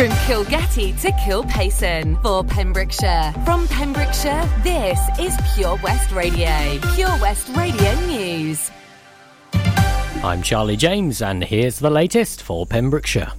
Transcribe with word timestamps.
From 0.00 0.08
Kilgetty 0.24 0.98
to 1.02 1.12
Kilpaison 1.12 2.22
for 2.22 2.42
Pembrokeshire. 2.42 3.34
From 3.44 3.68
Pembrokeshire, 3.68 4.48
this 4.62 4.98
is 5.18 5.36
Pure 5.54 5.78
West 5.82 6.10
Radio. 6.10 6.78
Pure 6.94 7.18
West 7.20 7.50
Radio 7.54 7.94
News. 8.06 8.70
I'm 9.52 10.42
Charlie 10.42 10.78
James, 10.78 11.20
and 11.20 11.44
here's 11.44 11.80
the 11.80 11.90
latest 11.90 12.42
for 12.42 12.64
Pembrokeshire. 12.64 13.30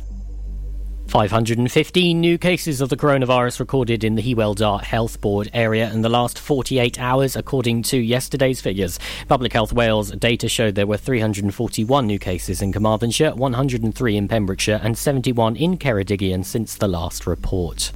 515 1.12 2.22
new 2.22 2.38
cases 2.38 2.80
of 2.80 2.88
the 2.88 2.96
coronavirus 2.96 3.60
recorded 3.60 4.06
in 4.06 4.16
the 4.16 4.22
Hywel 4.22 4.56
Dda 4.56 4.82
Health 4.82 5.20
Board 5.20 5.50
area 5.54 5.92
in 5.92 6.04
the 6.04 6.10
last 6.10 6.40
48 6.40 7.02
hours, 7.02 7.36
according 7.36 7.84
to 7.84 7.98
yesterday's 7.98 8.62
figures. 8.62 8.98
Public 9.28 9.52
Health 9.52 9.74
Wales 9.74 10.12
data 10.12 10.48
showed 10.48 10.76
there 10.76 10.88
were 10.88 10.96
341 10.96 12.08
new 12.08 12.18
cases 12.18 12.62
in 12.62 12.72
Carmarthenshire, 12.72 13.36
103 13.36 14.16
in 14.16 14.30
Pembrokeshire, 14.30 14.80
and 14.82 14.98
71 14.98 15.58
in 15.58 15.78
Ceredigion 15.78 16.46
since 16.46 16.76
the 16.76 16.88
last 16.88 17.28
report. 17.28 17.92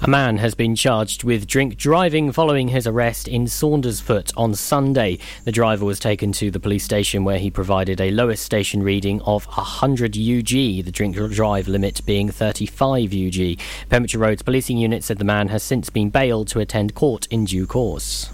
A 0.00 0.08
man 0.08 0.38
has 0.38 0.54
been 0.54 0.76
charged 0.76 1.24
with 1.24 1.48
drink 1.48 1.76
driving 1.76 2.30
following 2.30 2.68
his 2.68 2.86
arrest 2.86 3.26
in 3.26 3.46
Saundersfoot 3.46 4.32
on 4.36 4.54
Sunday. 4.54 5.18
The 5.44 5.50
driver 5.50 5.84
was 5.84 5.98
taken 5.98 6.30
to 6.34 6.52
the 6.52 6.60
police 6.60 6.84
station 6.84 7.24
where 7.24 7.40
he 7.40 7.50
provided 7.50 8.00
a 8.00 8.12
lowest 8.12 8.44
station 8.44 8.80
reading 8.84 9.20
of 9.22 9.46
100 9.46 10.16
UG, 10.16 10.84
the 10.84 10.92
drink 10.92 11.16
drive 11.16 11.66
limit 11.66 12.06
being 12.06 12.30
35 12.30 13.12
UG. 13.12 13.58
Pembrokeshire 13.88 14.20
Roads 14.20 14.42
Policing 14.42 14.78
Unit 14.78 15.02
said 15.02 15.18
the 15.18 15.24
man 15.24 15.48
has 15.48 15.64
since 15.64 15.90
been 15.90 16.10
bailed 16.10 16.46
to 16.48 16.60
attend 16.60 16.94
court 16.94 17.26
in 17.26 17.44
due 17.44 17.66
course. 17.66 18.30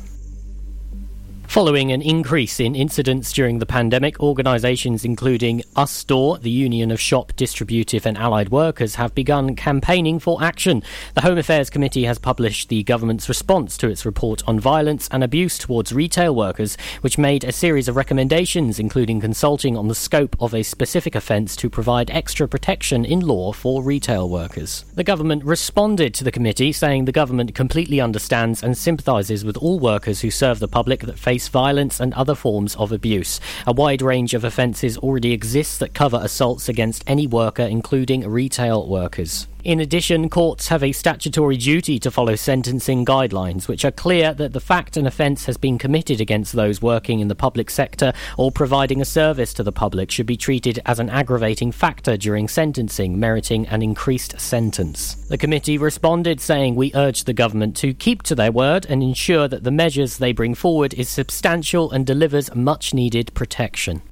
Following 1.55 1.93
an 1.93 2.03
increase 2.03 2.59
in 2.59 2.75
incidents 2.75 3.33
during 3.33 3.61
the 3.61 3.65
pandemic, 3.65 4.19
organisations 4.19 5.05
including 5.05 5.63
Usdaw, 5.77 6.43
the 6.43 6.51
Union 6.51 6.91
of 6.91 7.01
Shop, 7.01 7.33
Distributive 7.37 8.07
and 8.07 8.19
Allied 8.19 8.49
Workers, 8.49 8.97
have 8.97 9.15
begun 9.15 9.55
campaigning 9.55 10.19
for 10.19 10.43
action. 10.43 10.83
The 11.15 11.21
Home 11.21 11.39
Affairs 11.39 11.71
Committee 11.71 12.07
has 12.07 12.19
published 12.19 12.71
the 12.71 12.83
government's 12.83 13.29
response 13.29 13.77
to 13.77 13.89
its 13.89 14.05
report 14.05 14.43
on 14.49 14.59
violence 14.59 15.09
and 15.13 15.23
abuse 15.23 15.57
towards 15.57 15.93
retail 15.93 16.35
workers, 16.35 16.77
which 17.03 17.19
made 17.19 17.45
a 17.45 17.53
series 17.53 17.87
of 17.87 17.95
recommendations, 17.95 18.81
including 18.81 19.21
consulting 19.21 19.77
on 19.77 19.87
the 19.87 19.95
scope 19.95 20.35
of 20.41 20.55
a 20.55 20.65
specific 20.65 21.15
offence 21.15 21.55
to 21.55 21.71
provide 21.71 22.11
extra 22.11 22.49
protection 22.49 23.05
in 23.05 23.21
law 23.21 23.53
for 23.53 23.81
retail 23.81 24.29
workers. 24.29 24.85
The 24.97 25.05
government 25.05 25.45
responded 25.45 26.15
to 26.15 26.25
the 26.25 26.33
committee, 26.33 26.73
saying 26.73 27.05
the 27.05 27.13
government 27.13 27.55
completely 27.55 28.01
understands 28.01 28.61
and 28.61 28.77
sympathises 28.77 29.45
with 29.45 29.57
all 29.59 29.79
workers 29.79 30.23
who 30.23 30.33
serve 30.33 30.59
the 30.59 30.67
public 30.67 31.03
that 31.03 31.17
face 31.17 31.44
violence 31.49 32.01
and 32.01 32.13
other 32.15 32.35
forms 32.35 32.77
of 32.77 32.93
abuse. 32.93 33.41
A 33.67 33.73
wide 33.73 34.03
range 34.03 34.35
of 34.35 34.45
offences 34.45 34.99
already 34.99 35.33
exists 35.33 35.79
that 35.79 35.95
cover 35.95 36.21
assaults 36.23 36.69
against 36.69 37.05
any 37.07 37.27
worker, 37.27 37.63
including 37.63 38.29
retail 38.29 38.87
workers. 38.87 39.47
In 39.65 39.81
addition, 39.81 40.29
courts 40.29 40.69
have 40.69 40.83
a 40.83 40.93
statutory 40.93 41.57
duty 41.57 41.99
to 42.01 42.11
follow 42.11 42.37
sentencing 42.37 43.07
guidelines, 43.07 43.67
which 43.67 43.87
are 43.87 43.91
clear 43.91 44.35
that 44.35 44.53
the 44.53 44.61
fact 44.61 44.99
an 44.99 45.07
offence 45.07 45.47
has 45.47 45.57
been 45.57 45.79
committed 45.79 46.21
against 46.21 46.53
those 46.53 46.83
working 46.83 47.21
in 47.21 47.29
the 47.29 47.35
public 47.35 47.71
sector 47.71 48.13
or 48.37 48.53
providing 48.53 49.01
a 49.01 49.07
service 49.07 49.55
to 49.55 49.63
the 49.63 49.73
public 49.73 50.11
should 50.11 50.27
be 50.27 50.37
treated 50.37 50.81
as 50.85 50.99
an 50.99 51.09
aggravating 51.09 51.73
factor 51.73 52.19
during 52.19 52.47
sentencing, 52.47 53.19
meriting 53.19 53.67
an 53.69 53.81
increased 53.81 54.39
sentence. 54.39 55.15
The 55.29 55.39
committee 55.39 55.79
responded 55.79 56.43
saying, 56.43 56.75
We 56.75 56.93
urge 56.95 57.25
the 57.25 57.33
government 57.33 57.75
to 57.77 57.95
keep 57.95 58.23
to 58.25 58.35
their 58.35 58.53
word 58.53 58.85
and 58.91 59.03
ensure 59.03 59.49
that 59.49 59.65
the 59.65 59.71
measures 59.71 60.19
they 60.19 60.33
bring 60.33 60.55
forward 60.55 60.93
is 60.93 61.09
substantial 61.09 61.91
and 61.91 62.05
delivers 62.05 62.55
much 62.55 62.93
needed 62.93 63.33
protection. 63.33 64.03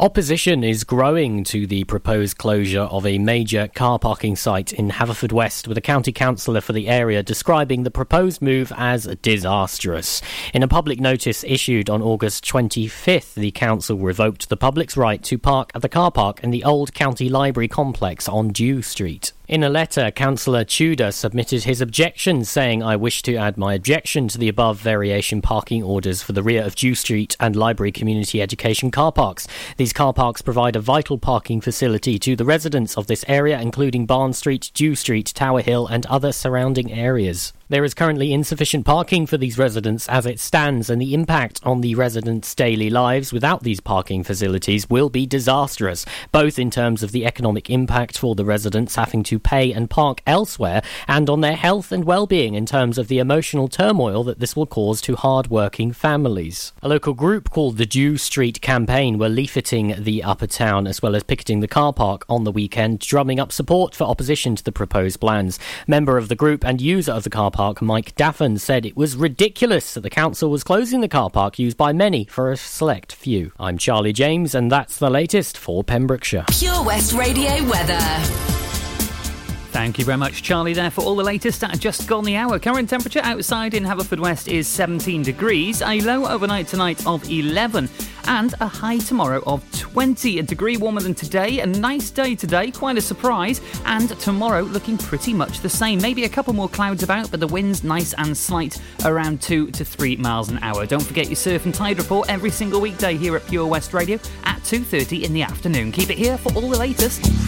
Opposition 0.00 0.62
is 0.62 0.84
growing 0.84 1.42
to 1.42 1.66
the 1.66 1.82
proposed 1.82 2.38
closure 2.38 2.82
of 2.82 3.04
a 3.04 3.18
major 3.18 3.66
car 3.66 3.98
parking 3.98 4.36
site 4.36 4.72
in 4.72 4.90
Haverfordwest, 4.90 5.66
with 5.66 5.76
a 5.76 5.80
county 5.80 6.12
councillor 6.12 6.60
for 6.60 6.72
the 6.72 6.86
area 6.86 7.20
describing 7.20 7.82
the 7.82 7.90
proposed 7.90 8.40
move 8.40 8.72
as 8.76 9.06
disastrous. 9.22 10.22
In 10.54 10.62
a 10.62 10.68
public 10.68 11.00
notice 11.00 11.42
issued 11.42 11.90
on 11.90 12.00
August 12.00 12.44
25th, 12.44 13.34
the 13.34 13.50
council 13.50 13.98
revoked 13.98 14.48
the 14.48 14.56
public's 14.56 14.96
right 14.96 15.20
to 15.24 15.36
park 15.36 15.72
at 15.74 15.82
the 15.82 15.88
car 15.88 16.12
park 16.12 16.44
in 16.44 16.52
the 16.52 16.62
old 16.62 16.94
county 16.94 17.28
library 17.28 17.66
complex 17.66 18.28
on 18.28 18.50
Dew 18.50 18.82
Street. 18.82 19.32
In 19.48 19.62
a 19.62 19.70
letter, 19.70 20.10
Councillor 20.10 20.62
Tudor 20.62 21.10
submitted 21.10 21.64
his 21.64 21.80
objections, 21.80 22.50
saying, 22.50 22.82
I 22.82 22.96
wish 22.96 23.22
to 23.22 23.36
add 23.36 23.56
my 23.56 23.72
objection 23.72 24.28
to 24.28 24.36
the 24.36 24.50
above 24.50 24.78
variation 24.78 25.40
parking 25.40 25.82
orders 25.82 26.22
for 26.22 26.34
the 26.34 26.42
rear 26.42 26.62
of 26.62 26.74
Dew 26.74 26.94
Street 26.94 27.34
and 27.40 27.56
Library 27.56 27.90
Community 27.90 28.42
Education 28.42 28.90
car 28.90 29.10
parks. 29.10 29.48
These 29.78 29.94
car 29.94 30.12
parks 30.12 30.42
provide 30.42 30.76
a 30.76 30.80
vital 30.80 31.16
parking 31.16 31.62
facility 31.62 32.18
to 32.18 32.36
the 32.36 32.44
residents 32.44 32.98
of 32.98 33.06
this 33.06 33.24
area, 33.26 33.58
including 33.58 34.04
Barn 34.04 34.34
Street, 34.34 34.70
Dew 34.74 34.94
Street, 34.94 35.32
Tower 35.34 35.62
Hill, 35.62 35.86
and 35.86 36.04
other 36.04 36.30
surrounding 36.30 36.92
areas. 36.92 37.54
There 37.70 37.84
is 37.84 37.92
currently 37.92 38.32
insufficient 38.32 38.86
parking 38.86 39.26
for 39.26 39.36
these 39.36 39.58
residents 39.58 40.08
as 40.08 40.24
it 40.24 40.40
stands, 40.40 40.88
and 40.88 40.98
the 40.98 41.12
impact 41.12 41.60
on 41.64 41.82
the 41.82 41.94
residents' 41.96 42.54
daily 42.54 42.88
lives 42.88 43.30
without 43.30 43.62
these 43.62 43.78
parking 43.78 44.24
facilities 44.24 44.88
will 44.88 45.10
be 45.10 45.26
disastrous, 45.26 46.06
both 46.32 46.58
in 46.58 46.70
terms 46.70 47.02
of 47.02 47.12
the 47.12 47.26
economic 47.26 47.68
impact 47.68 48.16
for 48.16 48.34
the 48.34 48.44
residents 48.46 48.94
having 48.94 49.22
to 49.24 49.38
pay 49.38 49.70
and 49.70 49.90
park 49.90 50.22
elsewhere, 50.26 50.80
and 51.06 51.28
on 51.28 51.42
their 51.42 51.56
health 51.56 51.92
and 51.92 52.06
well-being 52.06 52.54
in 52.54 52.64
terms 52.64 52.96
of 52.96 53.08
the 53.08 53.18
emotional 53.18 53.68
turmoil 53.68 54.24
that 54.24 54.38
this 54.38 54.56
will 54.56 54.64
cause 54.64 55.02
to 55.02 55.14
hard-working 55.14 55.92
families. 55.92 56.72
A 56.82 56.88
local 56.88 57.12
group 57.12 57.50
called 57.50 57.76
the 57.76 57.84
Dew 57.84 58.16
Street 58.16 58.62
Campaign 58.62 59.18
were 59.18 59.28
leafleting 59.28 60.04
the 60.04 60.24
upper 60.24 60.46
town 60.46 60.86
as 60.86 61.02
well 61.02 61.14
as 61.14 61.22
picketing 61.22 61.60
the 61.60 61.68
car 61.68 61.92
park 61.92 62.24
on 62.30 62.44
the 62.44 62.52
weekend, 62.52 63.00
drumming 63.00 63.38
up 63.38 63.52
support 63.52 63.94
for 63.94 64.04
opposition 64.04 64.56
to 64.56 64.64
the 64.64 64.72
proposed 64.72 65.20
plans. 65.20 65.58
Member 65.86 66.16
of 66.16 66.28
the 66.28 66.34
group 66.34 66.64
and 66.64 66.80
user 66.80 67.12
of 67.12 67.24
the 67.24 67.28
car 67.28 67.50
park, 67.50 67.57
Mike 67.80 68.14
Daffin, 68.14 68.56
said 68.56 68.86
it 68.86 68.96
was 68.96 69.16
ridiculous 69.16 69.94
that 69.94 70.02
the 70.02 70.10
council 70.10 70.48
was 70.48 70.62
closing 70.62 71.00
the 71.00 71.08
car 71.08 71.28
park 71.28 71.58
used 71.58 71.76
by 71.76 71.92
many 71.92 72.24
for 72.26 72.52
a 72.52 72.56
select 72.56 73.12
few. 73.12 73.50
I'm 73.58 73.78
Charlie 73.78 74.12
James, 74.12 74.54
and 74.54 74.70
that's 74.70 74.98
the 74.98 75.10
latest 75.10 75.58
for 75.58 75.82
Pembrokeshire. 75.82 76.44
Pure 76.50 76.84
West 76.84 77.14
Radio 77.14 77.64
weather. 77.68 78.67
Thank 79.78 79.96
you 79.96 80.04
very 80.04 80.18
much, 80.18 80.42
Charlie, 80.42 80.72
there 80.72 80.90
for 80.90 81.02
all 81.02 81.14
the 81.14 81.22
latest 81.22 81.62
at 81.62 81.78
just 81.78 82.08
gone 82.08 82.24
the 82.24 82.34
hour. 82.34 82.58
Current 82.58 82.90
temperature 82.90 83.20
outside 83.22 83.74
in 83.74 83.84
Haverfordwest 83.84 84.52
is 84.52 84.66
17 84.66 85.22
degrees, 85.22 85.82
a 85.82 86.00
low 86.00 86.26
overnight 86.26 86.66
tonight 86.66 87.06
of 87.06 87.30
11, 87.30 87.88
and 88.26 88.54
a 88.60 88.66
high 88.66 88.98
tomorrow 88.98 89.40
of 89.46 89.62
20. 89.78 90.40
A 90.40 90.42
degree 90.42 90.76
warmer 90.76 91.00
than 91.00 91.14
today, 91.14 91.60
a 91.60 91.66
nice 91.66 92.10
day 92.10 92.34
today, 92.34 92.72
quite 92.72 92.98
a 92.98 93.00
surprise, 93.00 93.60
and 93.84 94.08
tomorrow 94.18 94.62
looking 94.62 94.98
pretty 94.98 95.32
much 95.32 95.60
the 95.60 95.68
same. 95.68 96.02
Maybe 96.02 96.24
a 96.24 96.28
couple 96.28 96.54
more 96.54 96.68
clouds 96.68 97.04
about, 97.04 97.30
but 97.30 97.38
the 97.38 97.46
wind's 97.46 97.84
nice 97.84 98.14
and 98.14 98.36
slight, 98.36 98.82
around 99.04 99.40
2 99.42 99.70
to 99.70 99.84
3 99.84 100.16
miles 100.16 100.48
an 100.48 100.58
hour. 100.58 100.86
Don't 100.86 101.04
forget 101.04 101.28
your 101.28 101.36
surf 101.36 101.66
and 101.66 101.72
tide 101.72 101.98
report 101.98 102.28
every 102.28 102.50
single 102.50 102.80
weekday 102.80 103.16
here 103.16 103.36
at 103.36 103.46
Pure 103.46 103.68
West 103.68 103.94
Radio 103.94 104.16
at 104.42 104.58
2.30 104.62 105.22
in 105.22 105.32
the 105.32 105.42
afternoon. 105.42 105.92
Keep 105.92 106.10
it 106.10 106.18
here 106.18 106.36
for 106.36 106.52
all 106.54 106.68
the 106.68 106.78
latest. 106.78 107.47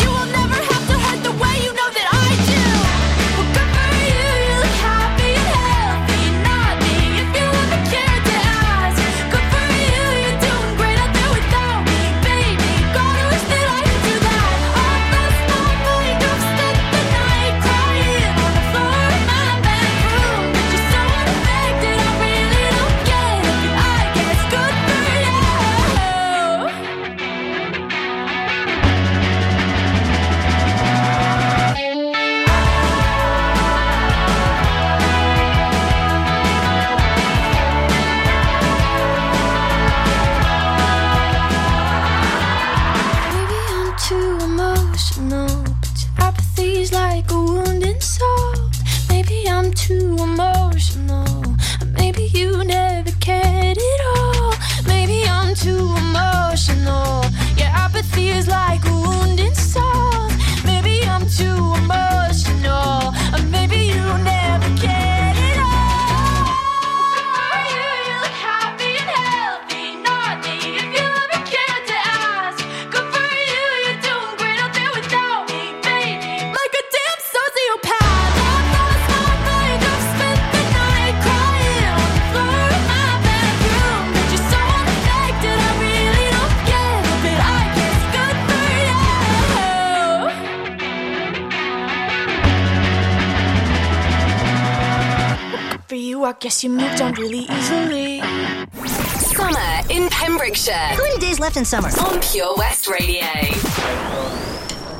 summer. 101.51 101.89
On 101.89 102.19
Pure 102.21 102.55
West 102.55 102.87
Radio. 102.87 103.19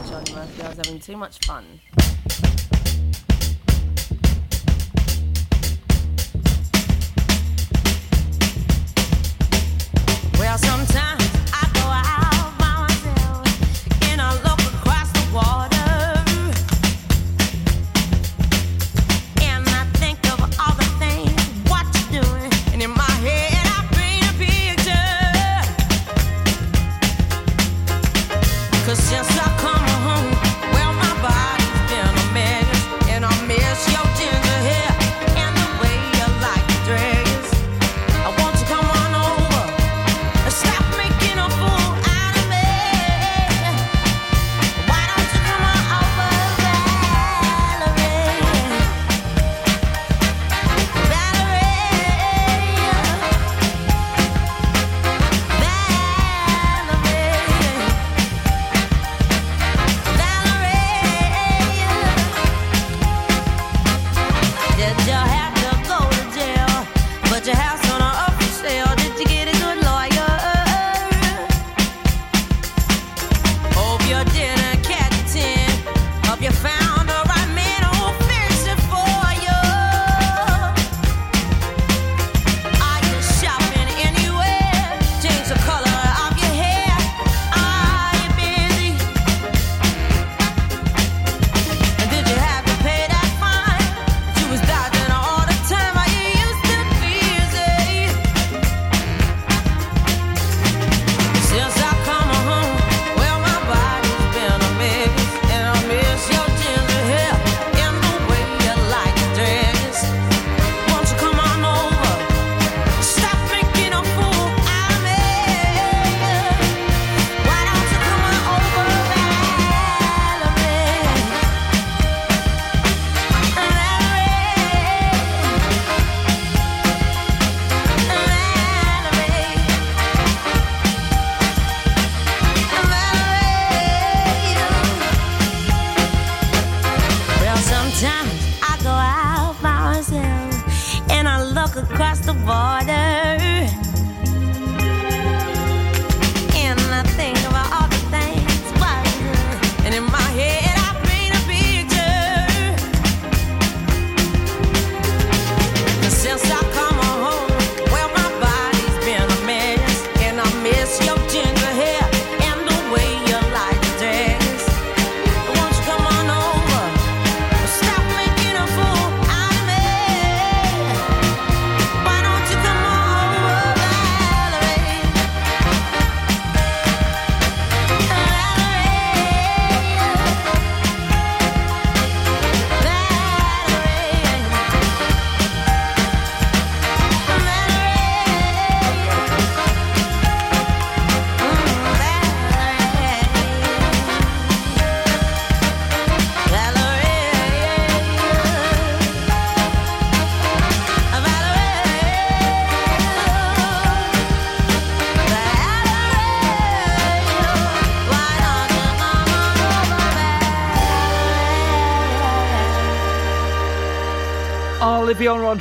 John 0.06 0.24
Murphy, 0.36 0.62
I 0.62 0.68
was 0.68 0.78
having 0.78 1.00
too 1.00 1.16
much 1.16 1.40
fun. 1.46 1.64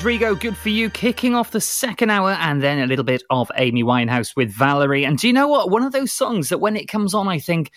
Rodrigo, 0.00 0.34
good 0.34 0.56
for 0.56 0.70
you, 0.70 0.88
kicking 0.88 1.34
off 1.34 1.50
the 1.50 1.60
second 1.60 2.08
hour, 2.08 2.30
and 2.30 2.62
then 2.62 2.78
a 2.78 2.86
little 2.86 3.04
bit 3.04 3.22
of 3.28 3.50
Amy 3.56 3.84
Winehouse 3.84 4.34
with 4.34 4.50
Valerie. 4.50 5.04
And 5.04 5.18
do 5.18 5.26
you 5.26 5.32
know 5.34 5.46
what? 5.46 5.70
One 5.70 5.82
of 5.82 5.92
those 5.92 6.10
songs 6.10 6.48
that 6.48 6.56
when 6.56 6.74
it 6.74 6.88
comes 6.88 7.12
on, 7.12 7.28
I 7.28 7.38
think, 7.38 7.70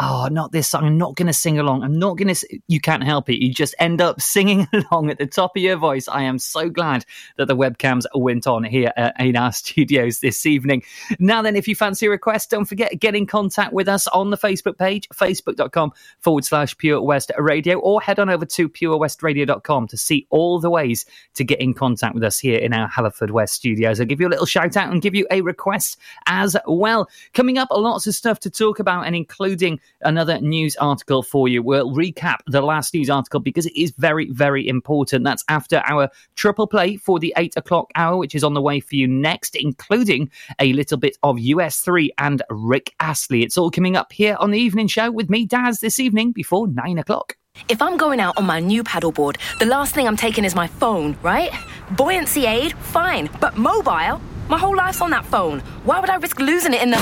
oh, 0.00 0.28
not 0.30 0.50
this 0.52 0.68
song. 0.68 0.84
I'm 0.84 0.98
not 0.98 1.14
going 1.14 1.26
to 1.26 1.32
sing 1.32 1.58
along. 1.58 1.82
I'm 1.82 1.98
not 1.98 2.16
going 2.16 2.34
to. 2.34 2.60
You 2.68 2.80
can't 2.80 3.04
help 3.04 3.28
it. 3.28 3.42
You 3.42 3.52
just 3.52 3.74
end 3.78 4.00
up 4.00 4.20
singing 4.30 4.66
along 4.72 5.10
at 5.10 5.18
the 5.18 5.26
top 5.26 5.56
of 5.56 5.62
your 5.62 5.76
voice. 5.76 6.08
I 6.08 6.22
am 6.22 6.38
so 6.38 6.70
glad 6.70 7.04
that 7.36 7.46
the 7.46 7.56
webcams 7.56 8.04
went 8.14 8.46
on 8.46 8.64
here 8.64 8.92
in 9.18 9.36
our 9.36 9.52
studios 9.52 10.20
this 10.20 10.46
evening. 10.46 10.82
Now, 11.18 11.42
then, 11.42 11.54
if 11.54 11.68
you 11.68 11.76
fancy 11.76 12.06
a 12.06 12.10
request, 12.10 12.50
don't 12.50 12.64
forget 12.64 12.98
get 12.98 13.14
in 13.14 13.26
contact 13.26 13.72
with 13.72 13.88
us 13.88 14.08
on 14.08 14.30
the 14.30 14.38
Facebook 14.38 14.78
page, 14.78 15.08
facebook.com 15.10 15.92
forward 16.20 16.44
slash 16.44 16.76
Pure 16.78 17.02
West 17.02 17.30
Radio, 17.38 17.78
or 17.78 18.00
head 18.00 18.18
on 18.18 18.30
over 18.30 18.46
to 18.46 18.68
purewestradio.com 18.68 19.86
to 19.88 19.96
see 19.96 20.26
all 20.30 20.58
the 20.58 20.70
ways 20.70 21.04
to 21.34 21.44
get 21.44 21.60
in 21.60 21.74
contact 21.74 22.14
with 22.14 22.24
us 22.24 22.38
here 22.38 22.58
in 22.58 22.72
our 22.72 22.88
Haverfordwest 22.88 23.50
studios. 23.50 24.00
I'll 24.00 24.06
give 24.06 24.20
you 24.20 24.28
a 24.28 24.30
little 24.30 24.46
shout 24.46 24.76
out 24.76 24.90
and 24.90 25.02
give 25.02 25.14
you 25.14 25.26
a 25.30 25.42
request 25.42 25.98
as 26.26 26.56
well. 26.66 27.08
Coming 27.34 27.58
up, 27.58 27.68
lots 27.70 28.06
of 28.06 28.14
stuff 28.14 28.40
to 28.40 28.50
talk 28.50 28.78
about, 28.78 29.06
and 29.06 29.14
including 29.14 29.78
another 30.02 30.40
news 30.40 30.76
article 30.76 31.22
for 31.22 31.48
you. 31.48 31.62
We'll 31.62 31.90
recap 31.90 32.38
the 32.46 32.62
last 32.62 32.94
news 32.94 33.10
article 33.10 33.40
because 33.40 33.66
it 33.66 33.76
is 33.76 33.92
very, 33.92 34.30
very 34.30 34.66
important. 34.66 35.24
That's 35.24 35.44
after 35.48 35.82
our 35.86 36.10
triple 36.36 36.66
play 36.66 36.96
for 36.96 37.18
the 37.18 37.34
eight 37.36 37.54
o'clock 37.56 37.90
hour, 37.94 38.16
which 38.16 38.34
is 38.34 38.44
on 38.44 38.54
the 38.54 38.62
way 38.62 38.80
for 38.80 38.96
you 38.96 39.06
next, 39.06 39.56
including 39.56 40.30
a 40.58 40.72
little 40.72 40.98
bit 40.98 41.16
of 41.22 41.36
US3 41.36 42.10
and 42.18 42.42
Rick 42.50 42.94
Astley. 43.00 43.42
It's 43.42 43.58
all 43.58 43.70
coming 43.70 43.96
up 43.96 44.12
here 44.12 44.36
on 44.40 44.50
the 44.50 44.58
evening 44.58 44.88
show 44.88 45.10
with 45.10 45.30
me, 45.30 45.46
Daz, 45.46 45.80
this 45.80 46.00
evening 46.00 46.32
before 46.32 46.68
nine 46.68 46.98
o'clock. 46.98 47.36
If 47.68 47.82
I'm 47.82 47.96
going 47.96 48.20
out 48.20 48.38
on 48.38 48.46
my 48.46 48.60
new 48.60 48.82
paddleboard, 48.84 49.36
the 49.58 49.66
last 49.66 49.94
thing 49.94 50.06
I'm 50.06 50.16
taking 50.16 50.44
is 50.44 50.54
my 50.54 50.66
phone, 50.66 51.16
right? 51.22 51.50
Buoyancy 51.90 52.46
aid, 52.46 52.72
fine. 52.74 53.28
But 53.40 53.56
mobile? 53.56 54.20
My 54.48 54.58
whole 54.58 54.76
life's 54.76 55.00
on 55.00 55.10
that 55.10 55.24
phone. 55.26 55.60
Why 55.84 56.00
would 56.00 56.10
I 56.10 56.16
risk 56.16 56.38
losing 56.40 56.74
it 56.74 56.82
in 56.82 56.90
the. 56.90 56.96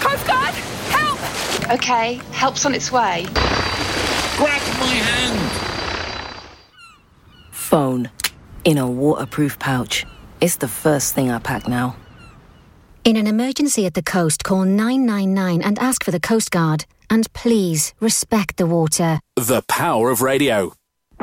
Coast 0.00 0.26
Guard! 0.26 0.67
Help! 1.68 1.80
Okay, 1.80 2.14
help's 2.32 2.64
on 2.64 2.74
its 2.74 2.90
way. 2.90 3.26
Grab 4.36 4.62
my 4.80 4.86
hand! 4.86 5.50
Phone. 7.50 8.10
In 8.64 8.78
a 8.78 8.88
waterproof 8.88 9.58
pouch. 9.58 10.04
It's 10.40 10.56
the 10.56 10.68
first 10.68 11.14
thing 11.14 11.30
I 11.30 11.38
pack 11.38 11.68
now. 11.68 11.96
In 13.04 13.16
an 13.16 13.26
emergency 13.26 13.86
at 13.86 13.94
the 13.94 14.02
coast, 14.02 14.44
call 14.44 14.64
999 14.64 15.62
and 15.62 15.78
ask 15.78 16.04
for 16.04 16.10
the 16.10 16.20
Coast 16.20 16.50
Guard. 16.50 16.84
And 17.10 17.32
please 17.32 17.94
respect 18.00 18.58
the 18.58 18.66
water. 18.66 19.20
The 19.36 19.62
power 19.68 20.10
of 20.10 20.20
radio. 20.20 20.74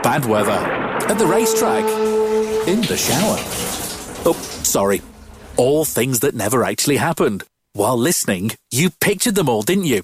Bad 0.01 0.25
weather. 0.25 0.51
At 0.51 1.19
the 1.19 1.27
racetrack. 1.27 1.85
In 2.67 2.81
the 2.81 2.97
shower. 2.97 3.37
Oh, 4.25 4.33
sorry. 4.63 5.01
All 5.57 5.85
things 5.85 6.21
that 6.21 6.33
never 6.33 6.63
actually 6.63 6.97
happened. 6.97 7.43
While 7.73 7.97
listening, 7.97 8.51
you 8.71 8.89
pictured 8.89 9.35
them 9.35 9.49
all, 9.49 9.61
didn't 9.61 9.85
you? 9.85 10.03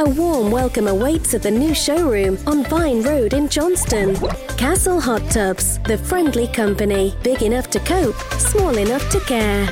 A 0.00 0.08
warm 0.10 0.52
welcome 0.52 0.86
awaits 0.86 1.34
at 1.34 1.42
the 1.42 1.50
new 1.50 1.74
showroom 1.74 2.38
on 2.46 2.62
Vine 2.66 3.02
Road 3.02 3.32
in 3.32 3.48
Johnston. 3.48 4.14
Castle 4.56 5.00
Hot 5.00 5.28
Tubs, 5.28 5.80
the 5.80 5.98
friendly 5.98 6.46
company, 6.46 7.16
big 7.24 7.42
enough 7.42 7.68
to 7.70 7.80
cope, 7.80 8.14
small 8.38 8.78
enough 8.78 9.10
to 9.10 9.18
care. 9.18 9.64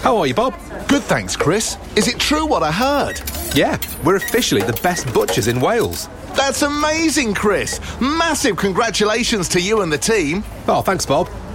How 0.00 0.16
are 0.16 0.26
you, 0.26 0.32
Bob? 0.32 0.54
Good, 0.88 1.02
thanks, 1.02 1.36
Chris. 1.36 1.76
Is 1.94 2.08
it 2.08 2.18
true 2.18 2.46
what 2.46 2.62
I 2.62 2.72
heard? 2.72 3.20
Yeah, 3.54 3.78
we're 4.02 4.16
officially 4.16 4.62
the 4.62 4.80
best 4.82 5.12
butchers 5.12 5.46
in 5.46 5.60
Wales. 5.60 6.08
That's 6.34 6.62
amazing, 6.62 7.34
Chris. 7.34 7.80
Massive 8.00 8.56
congratulations 8.56 9.46
to 9.50 9.60
you 9.60 9.82
and 9.82 9.92
the 9.92 9.98
team. 9.98 10.42
Oh, 10.66 10.80
thanks, 10.80 11.04
Bob. 11.04 11.28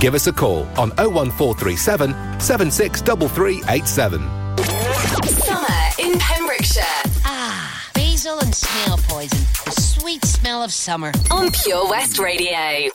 Give 0.00 0.14
us 0.14 0.26
a 0.26 0.32
call 0.32 0.62
on 0.78 0.90
01437 0.96 2.12
763387. 2.40 4.20
Summer 5.28 5.66
in 5.98 6.18
Pembrokeshire. 6.18 6.82
Ah, 7.26 7.90
basil 7.92 8.38
and 8.38 8.54
snail 8.54 8.96
poison. 9.08 9.38
The 9.66 9.72
sweet 9.72 10.24
smell 10.24 10.62
of 10.62 10.72
summer. 10.72 11.12
On 11.30 11.50
Pure 11.50 11.90
West 11.90 12.18
Radio. 12.18 12.90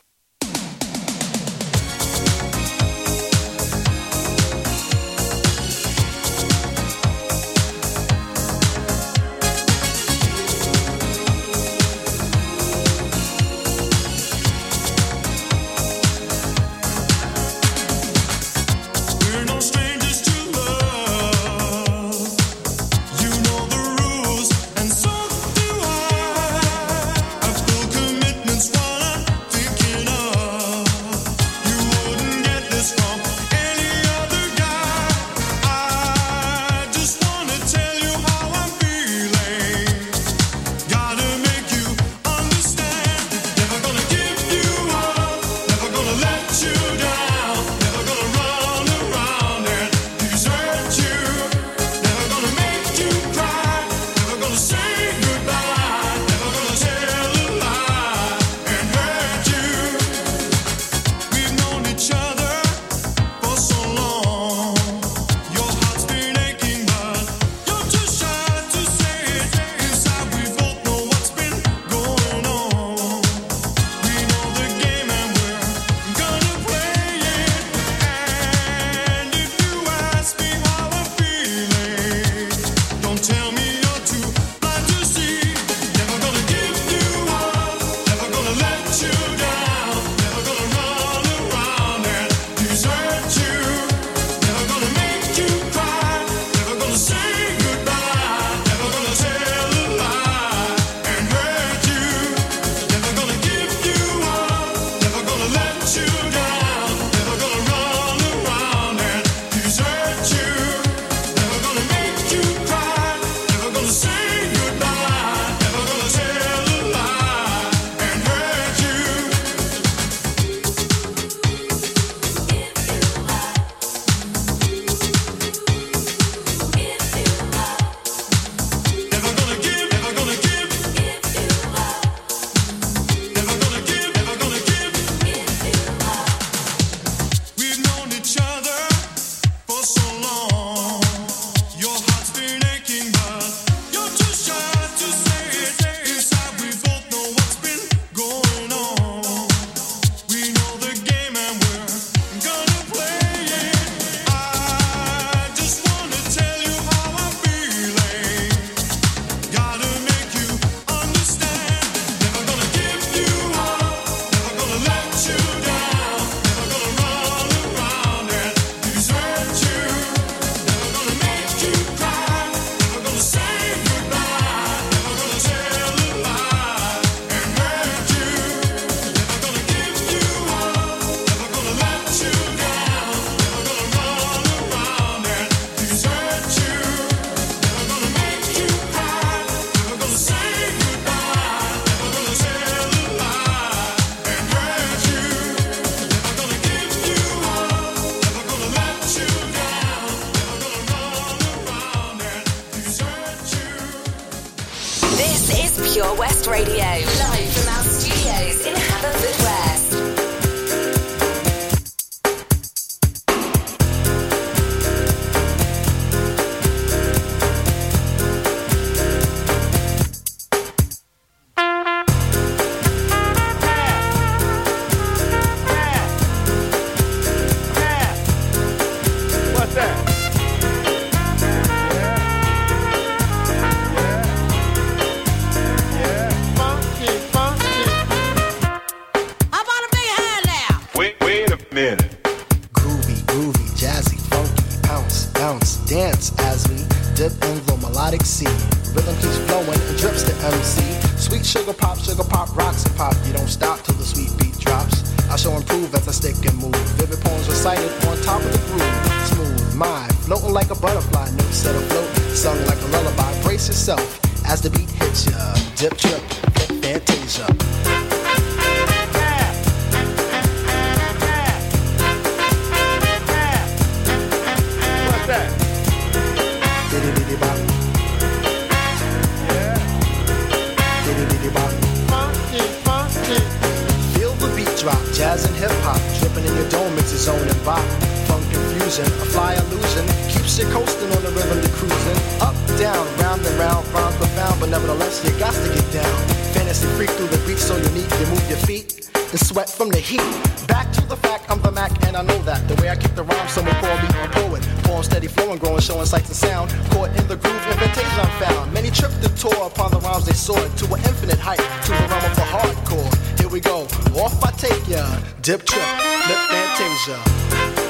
A 288.85 289.25
fly 289.33 289.55
illusion, 289.55 290.05
keeps 290.29 290.59
you 290.59 290.65
coasting 290.69 291.09
on 291.09 291.24
the 291.24 291.31
rhythm 291.31 291.59
to 291.59 291.69
cruising. 291.74 292.17
Up, 292.39 292.53
down, 292.77 293.01
round 293.17 293.41
and 293.41 293.57
round, 293.57 293.81
rhymes 293.89 294.15
profound, 294.15 294.59
but 294.59 294.69
nevertheless 294.69 295.25
you 295.25 295.31
got 295.39 295.53
to 295.55 295.69
get 295.74 295.91
down. 295.91 296.15
Fantasy 296.53 296.85
freak 296.93 297.09
through 297.17 297.33
the 297.33 297.41
beat 297.48 297.57
so 297.57 297.75
unique, 297.77 298.09
you 298.21 298.27
move 298.27 298.45
your 298.48 298.59
feet 298.59 299.09
and 299.15 299.39
sweat 299.39 299.67
from 299.67 299.89
the 299.89 299.98
heat. 299.98 300.21
Back 300.67 300.91
to 300.93 301.01
the 301.07 301.17
fact, 301.17 301.50
I'm 301.50 301.59
the 301.63 301.71
Mac, 301.71 301.91
and 302.05 302.15
I 302.15 302.21
know 302.21 302.37
that. 302.43 302.67
The 302.67 302.75
way 302.79 302.89
I 302.89 302.95
kick 302.95 303.15
the 303.15 303.24
rhyme, 303.24 303.48
someone 303.50 303.74
call 303.81 303.98
me 303.98 304.07
a 304.21 304.29
poet. 304.29 304.61
Poem 304.85 305.01
steady 305.01 305.27
flowing, 305.27 305.57
growing, 305.57 305.81
showing 305.81 306.05
sights 306.05 306.29
and 306.29 306.37
sound. 306.37 306.69
Caught 306.91 307.09
in 307.17 307.27
the 307.27 307.37
groove, 307.37 307.65
invitation 307.65 308.19
I'm 308.21 308.29
found. 308.37 308.71
Many 308.71 308.91
tripped 308.91 309.17
and 309.25 309.35
tore 309.35 309.65
upon 309.65 309.98
the 309.98 310.00
rhymes 310.00 310.27
they 310.27 310.37
soared 310.37 310.69
to 310.77 310.85
an 310.93 311.01
infinite 311.09 311.39
height, 311.39 311.57
to 311.57 311.91
the 311.91 312.05
realm 312.05 312.24
of 312.24 312.35
the 312.37 312.45
hardcore. 312.53 313.39
Here 313.39 313.50
we 313.50 313.61
go, 313.61 313.89
off 314.21 314.43
I 314.45 314.51
take 314.51 314.87
ya. 314.87 315.03
Dip 315.41 315.65
trip, 315.65 315.89
lip 316.29 316.41
fantasia. 316.53 317.84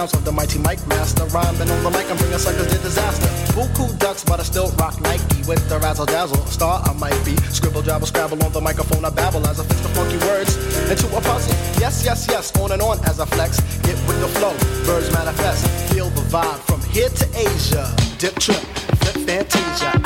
Sounds 0.00 0.14
of 0.14 0.24
the 0.24 0.32
mighty 0.32 0.58
mic 0.58 0.80
master. 0.86 1.24
Rhyming 1.26 1.68
on 1.68 1.82
the 1.82 1.90
mic, 1.90 2.10
I'm 2.10 2.16
bringing 2.16 2.38
suckers 2.38 2.68
to 2.72 2.78
disaster. 2.78 3.28
Buku 3.52 3.86
ducks, 3.98 4.24
but 4.24 4.40
I 4.40 4.44
still 4.44 4.70
rock 4.80 4.98
Nike 5.00 5.42
with 5.46 5.62
the 5.68 5.78
razzle 5.78 6.06
dazzle. 6.06 6.42
Star 6.46 6.80
I 6.84 6.92
might 6.94 7.20
be. 7.24 7.36
Scribble, 7.52 7.82
jabble, 7.82 8.06
scrabble 8.06 8.42
on 8.42 8.52
the 8.52 8.60
microphone. 8.60 9.04
I 9.04 9.10
babble 9.10 9.46
as 9.46 9.60
I 9.60 9.64
fix 9.64 9.80
the 9.80 9.90
funky 9.90 10.16
words 10.28 10.56
into 10.90 11.06
a 11.14 11.20
puzzle. 11.20 11.54
Yes, 11.78 12.02
yes, 12.04 12.26
yes, 12.30 12.44
on 12.58 12.72
and 12.72 12.80
on 12.80 12.98
as 13.04 13.20
I 13.20 13.26
flex. 13.26 13.60
Get 13.84 13.98
with 14.08 14.20
the 14.20 14.28
flow, 14.38 14.54
birds 14.86 15.12
manifest. 15.12 15.68
Feel 15.92 16.08
the 16.10 16.22
vibe 16.32 16.60
from 16.68 16.80
here 16.94 17.10
to 17.10 17.26
Asia. 17.36 17.84
Dip 18.18 18.34
trip, 18.38 18.64
flip 19.00 19.16
fantasia. 19.26 19.99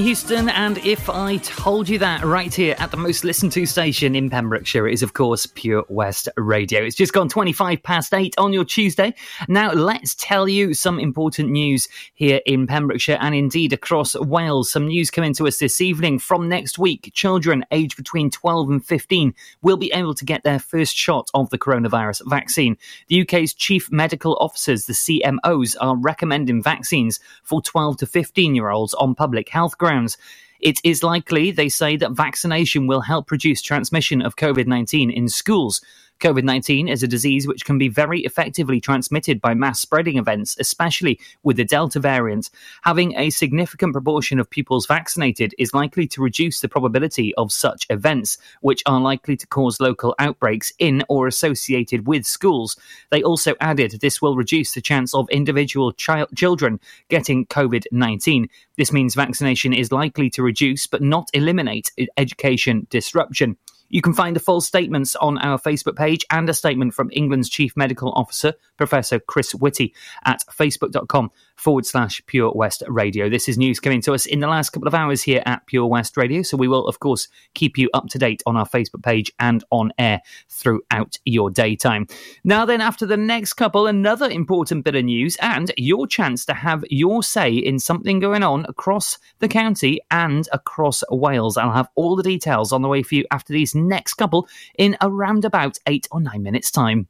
Whitney 0.00 0.14
Houston, 0.30 0.48
and 0.50 0.78
if 0.86 1.10
I 1.10 1.38
told 1.38 1.88
you 1.88 1.98
that 1.98 2.22
right 2.22 2.54
here 2.54 2.76
at 2.78 2.92
the 2.92 2.96
most 2.96 3.24
listened 3.24 3.50
to 3.50 3.66
station 3.66 4.14
in 4.14 4.30
Pembrokeshire, 4.30 4.86
it 4.86 4.92
is 4.92 5.02
of 5.02 5.12
course 5.12 5.44
Pure 5.44 5.86
West 5.88 6.28
Radio. 6.36 6.84
It's 6.84 6.94
just 6.94 7.12
gone 7.12 7.28
25 7.28 7.82
past 7.82 8.14
8 8.14 8.36
on 8.38 8.52
your 8.52 8.64
Tuesday. 8.64 9.12
Now, 9.48 9.72
let's 9.72 10.14
tell 10.14 10.48
you 10.48 10.72
some 10.72 11.00
important 11.00 11.50
news 11.50 11.88
here 12.14 12.40
in 12.46 12.68
Pembrokeshire 12.68 13.18
and 13.20 13.34
indeed 13.34 13.72
across 13.72 14.14
Wales. 14.14 14.70
Some 14.70 14.86
news 14.86 15.10
coming 15.10 15.34
to 15.34 15.48
us 15.48 15.58
this 15.58 15.80
evening. 15.80 16.20
From 16.20 16.48
next 16.48 16.78
week, 16.78 17.10
children 17.12 17.64
aged 17.72 17.96
between 17.96 18.30
12 18.30 18.70
and 18.70 18.86
15 18.86 19.34
will 19.62 19.78
be 19.78 19.92
able 19.92 20.14
to 20.14 20.24
get 20.24 20.44
their 20.44 20.60
first 20.60 20.94
shot 20.94 21.28
of 21.34 21.50
the 21.50 21.58
coronavirus 21.58 22.22
vaccine. 22.26 22.76
The 23.08 23.22
UK's 23.22 23.52
chief 23.52 23.90
medical 23.90 24.36
officers, 24.40 24.86
the 24.86 24.92
CMOs, 24.92 25.74
are 25.80 25.96
recommending 25.96 26.62
vaccines 26.62 27.18
for 27.42 27.60
12 27.60 27.96
to 27.96 28.06
15 28.06 28.54
year 28.54 28.68
olds 28.68 28.94
on 28.94 29.16
public 29.16 29.48
health 29.48 29.76
grounds. 29.76 30.16
It 30.60 30.78
is 30.84 31.02
likely, 31.02 31.50
they 31.50 31.68
say, 31.68 31.96
that 31.96 32.12
vaccination 32.12 32.86
will 32.86 33.00
help 33.00 33.30
reduce 33.30 33.62
transmission 33.62 34.20
of 34.20 34.36
COVID 34.36 34.66
19 34.66 35.10
in 35.10 35.28
schools. 35.28 35.80
COVID 36.20 36.44
19 36.44 36.86
is 36.86 37.02
a 37.02 37.08
disease 37.08 37.46
which 37.46 37.64
can 37.64 37.78
be 37.78 37.88
very 37.88 38.20
effectively 38.20 38.78
transmitted 38.78 39.40
by 39.40 39.54
mass 39.54 39.80
spreading 39.80 40.18
events, 40.18 40.54
especially 40.60 41.18
with 41.42 41.56
the 41.56 41.64
Delta 41.64 41.98
variant. 41.98 42.50
Having 42.82 43.16
a 43.16 43.30
significant 43.30 43.94
proportion 43.94 44.38
of 44.38 44.50
pupils 44.50 44.86
vaccinated 44.86 45.54
is 45.58 45.72
likely 45.72 46.06
to 46.08 46.22
reduce 46.22 46.60
the 46.60 46.68
probability 46.68 47.34
of 47.36 47.50
such 47.50 47.86
events, 47.88 48.36
which 48.60 48.82
are 48.84 49.00
likely 49.00 49.34
to 49.34 49.46
cause 49.46 49.80
local 49.80 50.14
outbreaks 50.18 50.74
in 50.78 51.02
or 51.08 51.26
associated 51.26 52.06
with 52.06 52.26
schools. 52.26 52.76
They 53.10 53.22
also 53.22 53.54
added 53.58 53.92
this 53.92 54.20
will 54.20 54.36
reduce 54.36 54.74
the 54.74 54.82
chance 54.82 55.14
of 55.14 55.28
individual 55.30 55.92
child- 55.92 56.36
children 56.36 56.80
getting 57.08 57.46
COVID 57.46 57.86
19. 57.92 58.48
This 58.76 58.92
means 58.92 59.14
vaccination 59.14 59.72
is 59.72 59.90
likely 59.90 60.28
to 60.30 60.42
reduce 60.42 60.86
but 60.86 61.00
not 61.00 61.30
eliminate 61.32 61.90
education 62.18 62.86
disruption. 62.90 63.56
You 63.90 64.02
can 64.02 64.14
find 64.14 64.34
the 64.34 64.40
full 64.40 64.60
statements 64.60 65.16
on 65.16 65.36
our 65.38 65.58
Facebook 65.58 65.96
page 65.96 66.24
and 66.30 66.48
a 66.48 66.54
statement 66.54 66.94
from 66.94 67.10
England's 67.12 67.48
Chief 67.48 67.76
Medical 67.76 68.12
Officer, 68.12 68.54
Professor 68.76 69.18
Chris 69.18 69.54
Whitty, 69.54 69.94
at 70.24 70.42
facebook.com 70.50 71.30
forward 71.60 71.84
slash 71.84 72.22
Pure 72.26 72.52
West 72.54 72.82
Radio. 72.88 73.28
This 73.28 73.48
is 73.48 73.58
news 73.58 73.78
coming 73.78 74.00
to 74.02 74.14
us 74.14 74.26
in 74.26 74.40
the 74.40 74.48
last 74.48 74.70
couple 74.70 74.88
of 74.88 74.94
hours 74.94 75.22
here 75.22 75.42
at 75.44 75.66
Pure 75.66 75.86
West 75.86 76.16
Radio. 76.16 76.42
So 76.42 76.56
we 76.56 76.68
will, 76.68 76.86
of 76.86 77.00
course, 77.00 77.28
keep 77.54 77.76
you 77.76 77.90
up 77.92 78.08
to 78.08 78.18
date 78.18 78.42
on 78.46 78.56
our 78.56 78.66
Facebook 78.66 79.02
page 79.02 79.30
and 79.38 79.62
on 79.70 79.92
air 79.98 80.22
throughout 80.48 81.18
your 81.24 81.50
daytime. 81.50 82.06
Now, 82.44 82.64
then, 82.64 82.80
after 82.80 83.04
the 83.04 83.16
next 83.16 83.52
couple, 83.54 83.86
another 83.86 84.30
important 84.30 84.84
bit 84.84 84.94
of 84.94 85.04
news 85.04 85.36
and 85.40 85.70
your 85.76 86.06
chance 86.06 86.44
to 86.46 86.54
have 86.54 86.84
your 86.88 87.22
say 87.22 87.52
in 87.52 87.78
something 87.78 88.20
going 88.20 88.42
on 88.42 88.64
across 88.68 89.18
the 89.40 89.48
county 89.48 90.00
and 90.10 90.48
across 90.52 91.04
Wales. 91.10 91.56
I'll 91.56 91.72
have 91.72 91.90
all 91.94 92.16
the 92.16 92.22
details 92.22 92.72
on 92.72 92.82
the 92.82 92.88
way 92.88 93.02
for 93.02 93.16
you 93.16 93.24
after 93.30 93.52
these 93.52 93.74
next 93.74 94.14
couple 94.14 94.48
in 94.78 94.96
around 95.02 95.44
about 95.44 95.78
eight 95.86 96.08
or 96.10 96.20
nine 96.20 96.42
minutes' 96.42 96.70
time. 96.70 97.08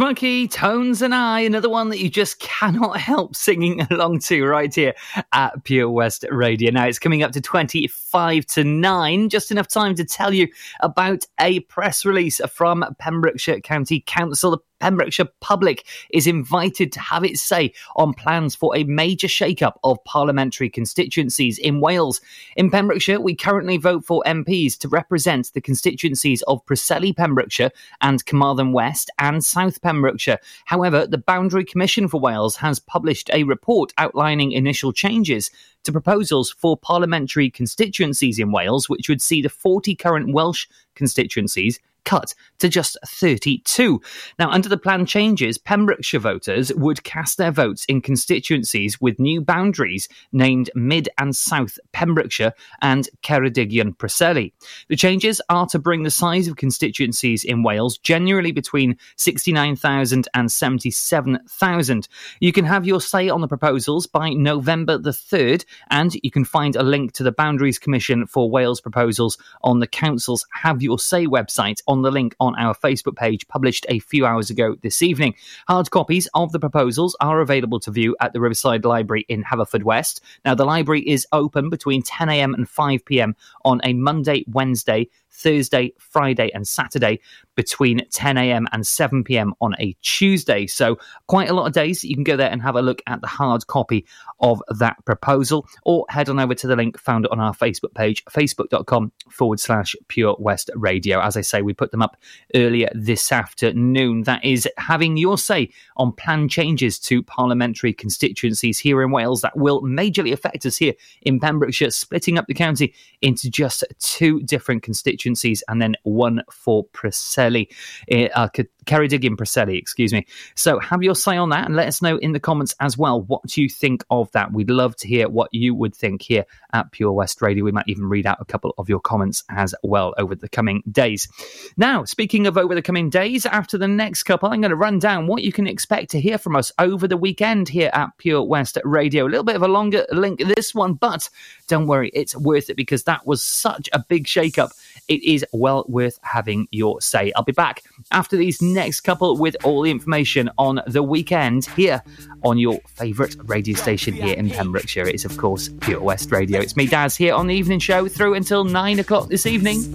Monkey, 0.00 0.48
Tones 0.48 1.02
and 1.02 1.14
I, 1.14 1.40
another 1.40 1.68
one 1.68 1.90
that 1.90 1.98
you 1.98 2.08
just 2.08 2.38
cannot 2.38 2.96
help 3.00 3.36
singing 3.36 3.82
along 3.90 4.20
to 4.20 4.42
right 4.46 4.74
here 4.74 4.94
at 5.34 5.62
Pure 5.64 5.90
West 5.90 6.24
Radio. 6.30 6.70
Now 6.70 6.86
it's 6.86 6.98
coming 6.98 7.22
up 7.22 7.32
to 7.32 7.40
25 7.42 8.46
to 8.46 8.64
9, 8.64 9.28
just 9.28 9.50
enough 9.50 9.68
time 9.68 9.94
to 9.96 10.04
tell 10.06 10.32
you 10.32 10.48
about 10.80 11.26
a 11.38 11.60
press 11.60 12.06
release 12.06 12.40
from 12.48 12.82
Pembrokeshire 12.98 13.60
County 13.60 14.02
Council. 14.06 14.64
Pembrokeshire 14.80 15.28
public 15.40 15.86
is 16.10 16.26
invited 16.26 16.92
to 16.92 17.00
have 17.00 17.24
its 17.24 17.40
say 17.40 17.72
on 17.96 18.14
plans 18.14 18.54
for 18.54 18.76
a 18.76 18.84
major 18.84 19.28
shake-up 19.28 19.78
of 19.84 20.02
parliamentary 20.04 20.68
constituencies 20.68 21.58
in 21.58 21.80
Wales. 21.80 22.20
In 22.56 22.70
Pembrokeshire, 22.70 23.20
we 23.20 23.34
currently 23.34 23.76
vote 23.76 24.04
for 24.04 24.22
MPs 24.26 24.78
to 24.78 24.88
represent 24.88 25.52
the 25.52 25.60
constituencies 25.60 26.42
of 26.42 26.64
Preseli, 26.66 27.16
Pembrokeshire, 27.16 27.70
and 28.00 28.24
Carmarthen 28.24 28.72
West 28.72 29.10
and 29.18 29.44
South 29.44 29.80
Pembrokeshire. 29.82 30.38
However, 30.64 31.06
the 31.06 31.18
Boundary 31.18 31.64
Commission 31.64 32.08
for 32.08 32.20
Wales 32.20 32.56
has 32.56 32.78
published 32.78 33.30
a 33.32 33.44
report 33.44 33.92
outlining 33.98 34.52
initial 34.52 34.92
changes 34.92 35.50
to 35.84 35.92
proposals 35.92 36.50
for 36.50 36.76
parliamentary 36.76 37.50
constituencies 37.50 38.38
in 38.38 38.52
Wales, 38.52 38.88
which 38.88 39.08
would 39.08 39.22
see 39.22 39.42
the 39.42 39.48
40 39.48 39.94
current 39.94 40.32
Welsh 40.32 40.66
constituencies 40.94 41.78
cut 42.04 42.34
to 42.58 42.68
just 42.68 42.96
32. 43.06 44.00
Now, 44.38 44.50
under 44.50 44.68
the 44.68 44.76
plan 44.76 45.06
changes, 45.06 45.58
Pembrokeshire 45.58 46.20
voters 46.20 46.72
would 46.74 47.04
cast 47.04 47.38
their 47.38 47.50
votes 47.50 47.84
in 47.86 48.00
constituencies 48.00 49.00
with 49.00 49.18
new 49.18 49.40
boundaries 49.40 50.08
named 50.32 50.70
Mid 50.74 51.08
and 51.18 51.34
South 51.34 51.78
Pembrokeshire 51.92 52.52
and 52.82 53.08
Ceredigion 53.22 53.96
Preseli. 53.96 54.52
The 54.88 54.96
changes 54.96 55.40
are 55.48 55.66
to 55.66 55.78
bring 55.78 56.02
the 56.02 56.10
size 56.10 56.48
of 56.48 56.56
constituencies 56.56 57.44
in 57.44 57.62
Wales 57.62 57.98
generally 57.98 58.52
between 58.52 58.96
69,000 59.16 60.28
and 60.34 60.50
77,000. 60.50 62.08
You 62.40 62.52
can 62.52 62.64
have 62.64 62.86
your 62.86 63.00
say 63.00 63.28
on 63.28 63.40
the 63.40 63.48
proposals 63.48 64.06
by 64.06 64.30
November 64.30 64.98
the 64.98 65.10
3rd, 65.10 65.64
and 65.90 66.14
you 66.22 66.30
can 66.30 66.44
find 66.44 66.76
a 66.76 66.82
link 66.82 67.12
to 67.12 67.22
the 67.22 67.32
Boundaries 67.32 67.78
Commission 67.78 68.26
for 68.26 68.50
Wales 68.50 68.80
proposals 68.80 69.38
on 69.62 69.80
the 69.80 69.86
Council's 69.86 70.46
Have 70.52 70.82
Your 70.82 70.98
Say 70.98 71.26
website 71.26 71.80
on 71.90 72.02
the 72.02 72.10
link 72.10 72.36
on 72.38 72.54
our 72.56 72.72
Facebook 72.72 73.16
page 73.16 73.48
published 73.48 73.84
a 73.88 73.98
few 73.98 74.24
hours 74.24 74.48
ago 74.48 74.76
this 74.80 75.02
evening. 75.02 75.34
Hard 75.66 75.90
copies 75.90 76.28
of 76.34 76.52
the 76.52 76.60
proposals 76.60 77.16
are 77.20 77.40
available 77.40 77.80
to 77.80 77.90
view 77.90 78.16
at 78.20 78.32
the 78.32 78.40
Riverside 78.40 78.84
Library 78.84 79.26
in 79.28 79.42
Haverfordwest. 79.42 80.20
Now, 80.44 80.54
the 80.54 80.64
library 80.64 81.00
is 81.00 81.26
open 81.32 81.68
between 81.68 82.04
10am 82.04 82.54
and 82.54 82.68
5pm 82.68 83.34
on 83.64 83.80
a 83.82 83.92
Monday, 83.92 84.44
Wednesday, 84.46 85.08
Thursday, 85.30 85.92
Friday, 85.98 86.50
and 86.52 86.66
Saturday 86.66 87.20
between 87.54 88.06
10 88.10 88.36
a.m. 88.36 88.66
and 88.72 88.86
7 88.86 89.24
p.m. 89.24 89.54
on 89.60 89.74
a 89.78 89.96
Tuesday. 90.02 90.66
So, 90.66 90.98
quite 91.26 91.48
a 91.48 91.54
lot 91.54 91.66
of 91.66 91.72
days 91.72 92.04
you 92.04 92.14
can 92.14 92.24
go 92.24 92.36
there 92.36 92.50
and 92.50 92.62
have 92.62 92.76
a 92.76 92.82
look 92.82 93.02
at 93.06 93.20
the 93.20 93.26
hard 93.26 93.66
copy 93.66 94.06
of 94.40 94.62
that 94.78 95.04
proposal, 95.04 95.66
or 95.84 96.06
head 96.08 96.28
on 96.28 96.38
over 96.38 96.54
to 96.54 96.66
the 96.66 96.76
link 96.76 96.98
found 96.98 97.26
on 97.28 97.40
our 97.40 97.54
Facebook 97.54 97.94
page, 97.94 98.24
facebook.com 98.26 99.12
forward 99.28 99.60
slash 99.60 99.94
Pure 100.08 100.36
West 100.38 100.70
Radio. 100.74 101.20
As 101.20 101.36
I 101.36 101.42
say, 101.42 101.62
we 101.62 101.74
put 101.80 101.92
them 101.92 102.02
up 102.02 102.18
earlier 102.54 102.90
this 102.92 103.32
afternoon. 103.32 104.24
That 104.24 104.44
is 104.44 104.68
having 104.76 105.16
your 105.16 105.38
say 105.38 105.70
on 105.96 106.12
planned 106.12 106.50
changes 106.50 106.98
to 107.00 107.22
parliamentary 107.22 107.94
constituencies 107.94 108.78
here 108.78 109.02
in 109.02 109.10
Wales 109.10 109.40
that 109.40 109.56
will 109.56 109.80
majorly 109.80 110.30
affect 110.30 110.66
us 110.66 110.76
here 110.76 110.92
in 111.22 111.40
Pembrokeshire, 111.40 111.90
splitting 111.90 112.36
up 112.36 112.46
the 112.46 112.54
county 112.54 112.92
into 113.22 113.48
just 113.48 113.82
two 113.98 114.42
different 114.42 114.82
constituencies 114.82 115.64
and 115.68 115.80
then 115.80 115.96
one 116.02 116.42
for 116.50 116.84
Preseli, 116.88 117.68
uh, 118.12 118.48
Ceredigion 118.84 119.36
Preseli, 119.36 119.78
excuse 119.78 120.12
me. 120.12 120.26
So 120.54 120.78
have 120.80 121.02
your 121.02 121.14
say 121.14 121.38
on 121.38 121.48
that 121.50 121.64
and 121.64 121.76
let 121.76 121.88
us 121.88 122.02
know 122.02 122.18
in 122.18 122.32
the 122.32 122.40
comments 122.40 122.74
as 122.80 122.98
well 122.98 123.22
what 123.22 123.56
you 123.56 123.70
think 123.70 124.04
of 124.10 124.30
that. 124.32 124.52
We'd 124.52 124.68
love 124.68 124.96
to 124.96 125.08
hear 125.08 125.28
what 125.28 125.48
you 125.52 125.74
would 125.74 125.94
think 125.94 126.20
here 126.22 126.44
at 126.72 126.92
Pure 126.92 127.12
West 127.12 127.40
Radio. 127.40 127.64
We 127.64 127.72
might 127.72 127.88
even 127.88 128.08
read 128.08 128.26
out 128.26 128.38
a 128.40 128.44
couple 128.44 128.74
of 128.76 128.88
your 128.88 129.00
comments 129.00 129.44
as 129.48 129.74
well 129.82 130.14
over 130.18 130.34
the 130.34 130.48
coming 130.48 130.82
days. 130.90 131.28
Now, 131.76 132.04
speaking 132.04 132.46
of 132.46 132.58
over 132.58 132.74
the 132.74 132.82
coming 132.82 133.10
days, 133.10 133.46
after 133.46 133.78
the 133.78 133.88
next 133.88 134.24
couple, 134.24 134.48
I'm 134.48 134.60
going 134.60 134.70
to 134.70 134.76
run 134.76 134.98
down 134.98 135.26
what 135.26 135.42
you 135.42 135.52
can 135.52 135.66
expect 135.66 136.10
to 136.10 136.20
hear 136.20 136.36
from 136.38 136.56
us 136.56 136.72
over 136.78 137.06
the 137.06 137.16
weekend 137.16 137.68
here 137.68 137.90
at 137.92 138.16
Pure 138.18 138.42
West 138.44 138.78
Radio. 138.84 139.26
A 139.26 139.28
little 139.28 139.44
bit 139.44 139.56
of 139.56 139.62
a 139.62 139.68
longer 139.68 140.06
link 140.10 140.40
this 140.56 140.74
one, 140.74 140.94
but 140.94 141.28
don't 141.68 141.86
worry, 141.86 142.10
it's 142.12 142.36
worth 142.36 142.70
it 142.70 142.76
because 142.76 143.04
that 143.04 143.26
was 143.26 143.42
such 143.42 143.88
a 143.92 144.04
big 144.08 144.26
shake-up. 144.26 144.72
It 145.08 145.22
is 145.22 145.44
well 145.52 145.84
worth 145.88 146.18
having 146.22 146.68
your 146.70 147.00
say. 147.00 147.32
I'll 147.34 147.44
be 147.44 147.52
back 147.52 147.82
after 148.10 148.36
these 148.36 148.60
next 148.60 149.00
couple 149.00 149.36
with 149.36 149.56
all 149.64 149.82
the 149.82 149.90
information 149.90 150.50
on 150.58 150.80
the 150.86 151.02
weekend 151.02 151.66
here 151.66 152.02
on 152.44 152.58
your 152.58 152.80
favourite 152.94 153.36
radio 153.44 153.74
station 153.74 154.14
here 154.14 154.34
in 154.34 154.50
Pembrokeshire. 154.50 155.06
It's, 155.06 155.24
of 155.24 155.36
course, 155.36 155.70
Pure 155.80 156.00
West 156.00 156.30
Radio. 156.30 156.60
It's 156.60 156.76
me, 156.76 156.86
Daz, 156.86 157.16
here 157.16 157.34
on 157.34 157.46
the 157.46 157.54
evening 157.54 157.78
show 157.78 158.08
through 158.08 158.34
until 158.34 158.64
nine 158.64 158.98
o'clock 158.98 159.28
this 159.28 159.46
evening. 159.46 159.94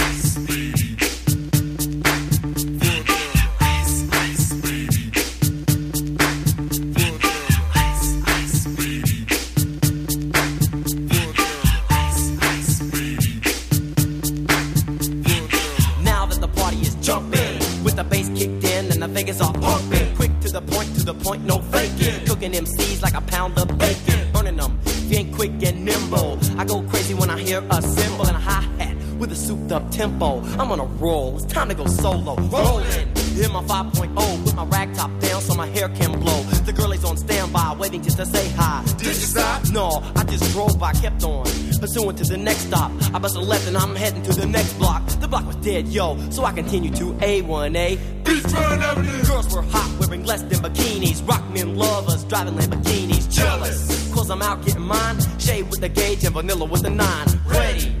tempo. 30.01 30.41
I'm 30.59 30.71
on 30.71 30.79
a 30.79 30.85
roll, 31.03 31.35
it's 31.37 31.45
time 31.45 31.69
to 31.69 31.75
go 31.75 31.85
solo. 31.85 32.35
Rolling. 32.35 33.07
Hit 33.37 33.51
my 33.51 33.63
5.0, 33.63 34.45
put 34.45 34.55
my 34.55 34.65
rag 34.65 34.93
top 34.95 35.11
down 35.19 35.41
so 35.41 35.53
my 35.53 35.67
hair 35.67 35.89
can 35.89 36.19
blow. 36.19 36.41
The 36.65 36.73
girl 36.73 36.91
is 36.91 37.03
on 37.05 37.17
standby, 37.17 37.75
waiting 37.79 38.01
just 38.01 38.17
to 38.17 38.25
say 38.25 38.49
hi. 38.57 38.83
Did 38.97 39.07
you 39.07 39.13
stop? 39.13 39.61
No, 39.71 39.87
I 40.15 40.23
just 40.23 40.51
drove 40.53 40.79
by, 40.79 40.93
kept 40.93 41.23
on. 41.23 41.45
Pursuing 41.81 42.15
to 42.15 42.23
the 42.23 42.37
next 42.37 42.67
stop. 42.69 42.91
I 43.13 43.19
bust 43.19 43.35
a 43.35 43.39
left 43.39 43.67
and 43.67 43.77
I'm 43.77 43.95
heading 43.95 44.23
to 44.23 44.33
the 44.33 44.45
next 44.45 44.73
block. 44.73 45.05
The 45.21 45.27
block 45.27 45.45
was 45.45 45.55
dead, 45.57 45.87
yo, 45.87 46.17
so 46.29 46.45
I 46.45 46.51
continue 46.51 46.91
to 46.91 47.05
A1A. 47.29 47.97
Beachfront 48.23 48.81
Avenue. 48.81 49.23
Girls 49.25 49.53
were 49.53 49.63
hot, 49.63 49.89
wearing 49.99 50.25
less 50.25 50.41
than 50.43 50.59
bikinis. 50.65 51.27
Rock 51.27 51.43
men 51.53 51.75
lovers, 51.75 52.23
driving 52.23 52.55
Lamborghinis. 52.55 53.31
Jealous, 53.31 54.13
cause 54.13 54.31
I'm 54.31 54.41
out 54.41 54.65
getting 54.65 54.81
mine. 54.81 55.17
Shade 55.39 55.69
with 55.69 55.79
the 55.79 55.89
gauge 55.89 56.23
and 56.23 56.33
vanilla 56.33 56.65
with 56.65 56.81
the 56.81 56.89
nine. 56.89 57.27
Ready 57.45 58.00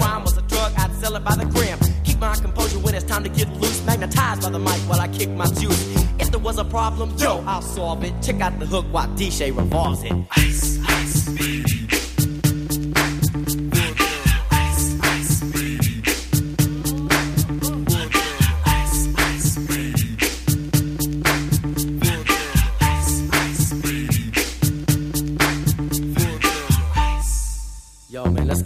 rhyme 0.00 0.22
was 0.22 0.36
a 0.36 0.42
drug, 0.42 0.72
I'd 0.76 0.92
sell 1.00 1.16
it 1.16 1.24
by 1.24 1.36
the 1.36 1.46
gram. 1.46 1.78
Keep 2.04 2.18
my 2.18 2.34
composure 2.34 2.78
when 2.78 2.94
it's 2.94 3.04
time 3.04 3.24
to 3.24 3.30
get 3.30 3.48
loose. 3.60 3.84
Magnetized 3.84 4.42
by 4.42 4.50
the 4.50 4.58
mic 4.58 4.80
while 4.88 5.00
I 5.00 5.08
kick 5.08 5.30
my 5.30 5.46
juice. 5.46 5.82
If 6.18 6.30
there 6.30 6.40
was 6.40 6.58
a 6.58 6.64
problem, 6.64 7.16
yo, 7.18 7.42
I'll 7.46 7.62
solve 7.62 8.04
it. 8.04 8.14
Check 8.22 8.40
out 8.40 8.58
the 8.58 8.66
hook 8.66 8.86
while 8.90 9.08
DJ 9.08 9.56
revolves 9.56 10.02
it. 10.04 10.12
Ice, 10.36 10.78
ice, 10.86 11.28
baby. 11.30 11.70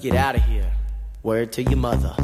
get 0.04 0.16
out 0.16 0.36
of 0.36 0.44
here. 0.44 0.53
Word 1.24 1.52
to 1.52 1.62
your 1.62 1.78
mother. 1.78 2.14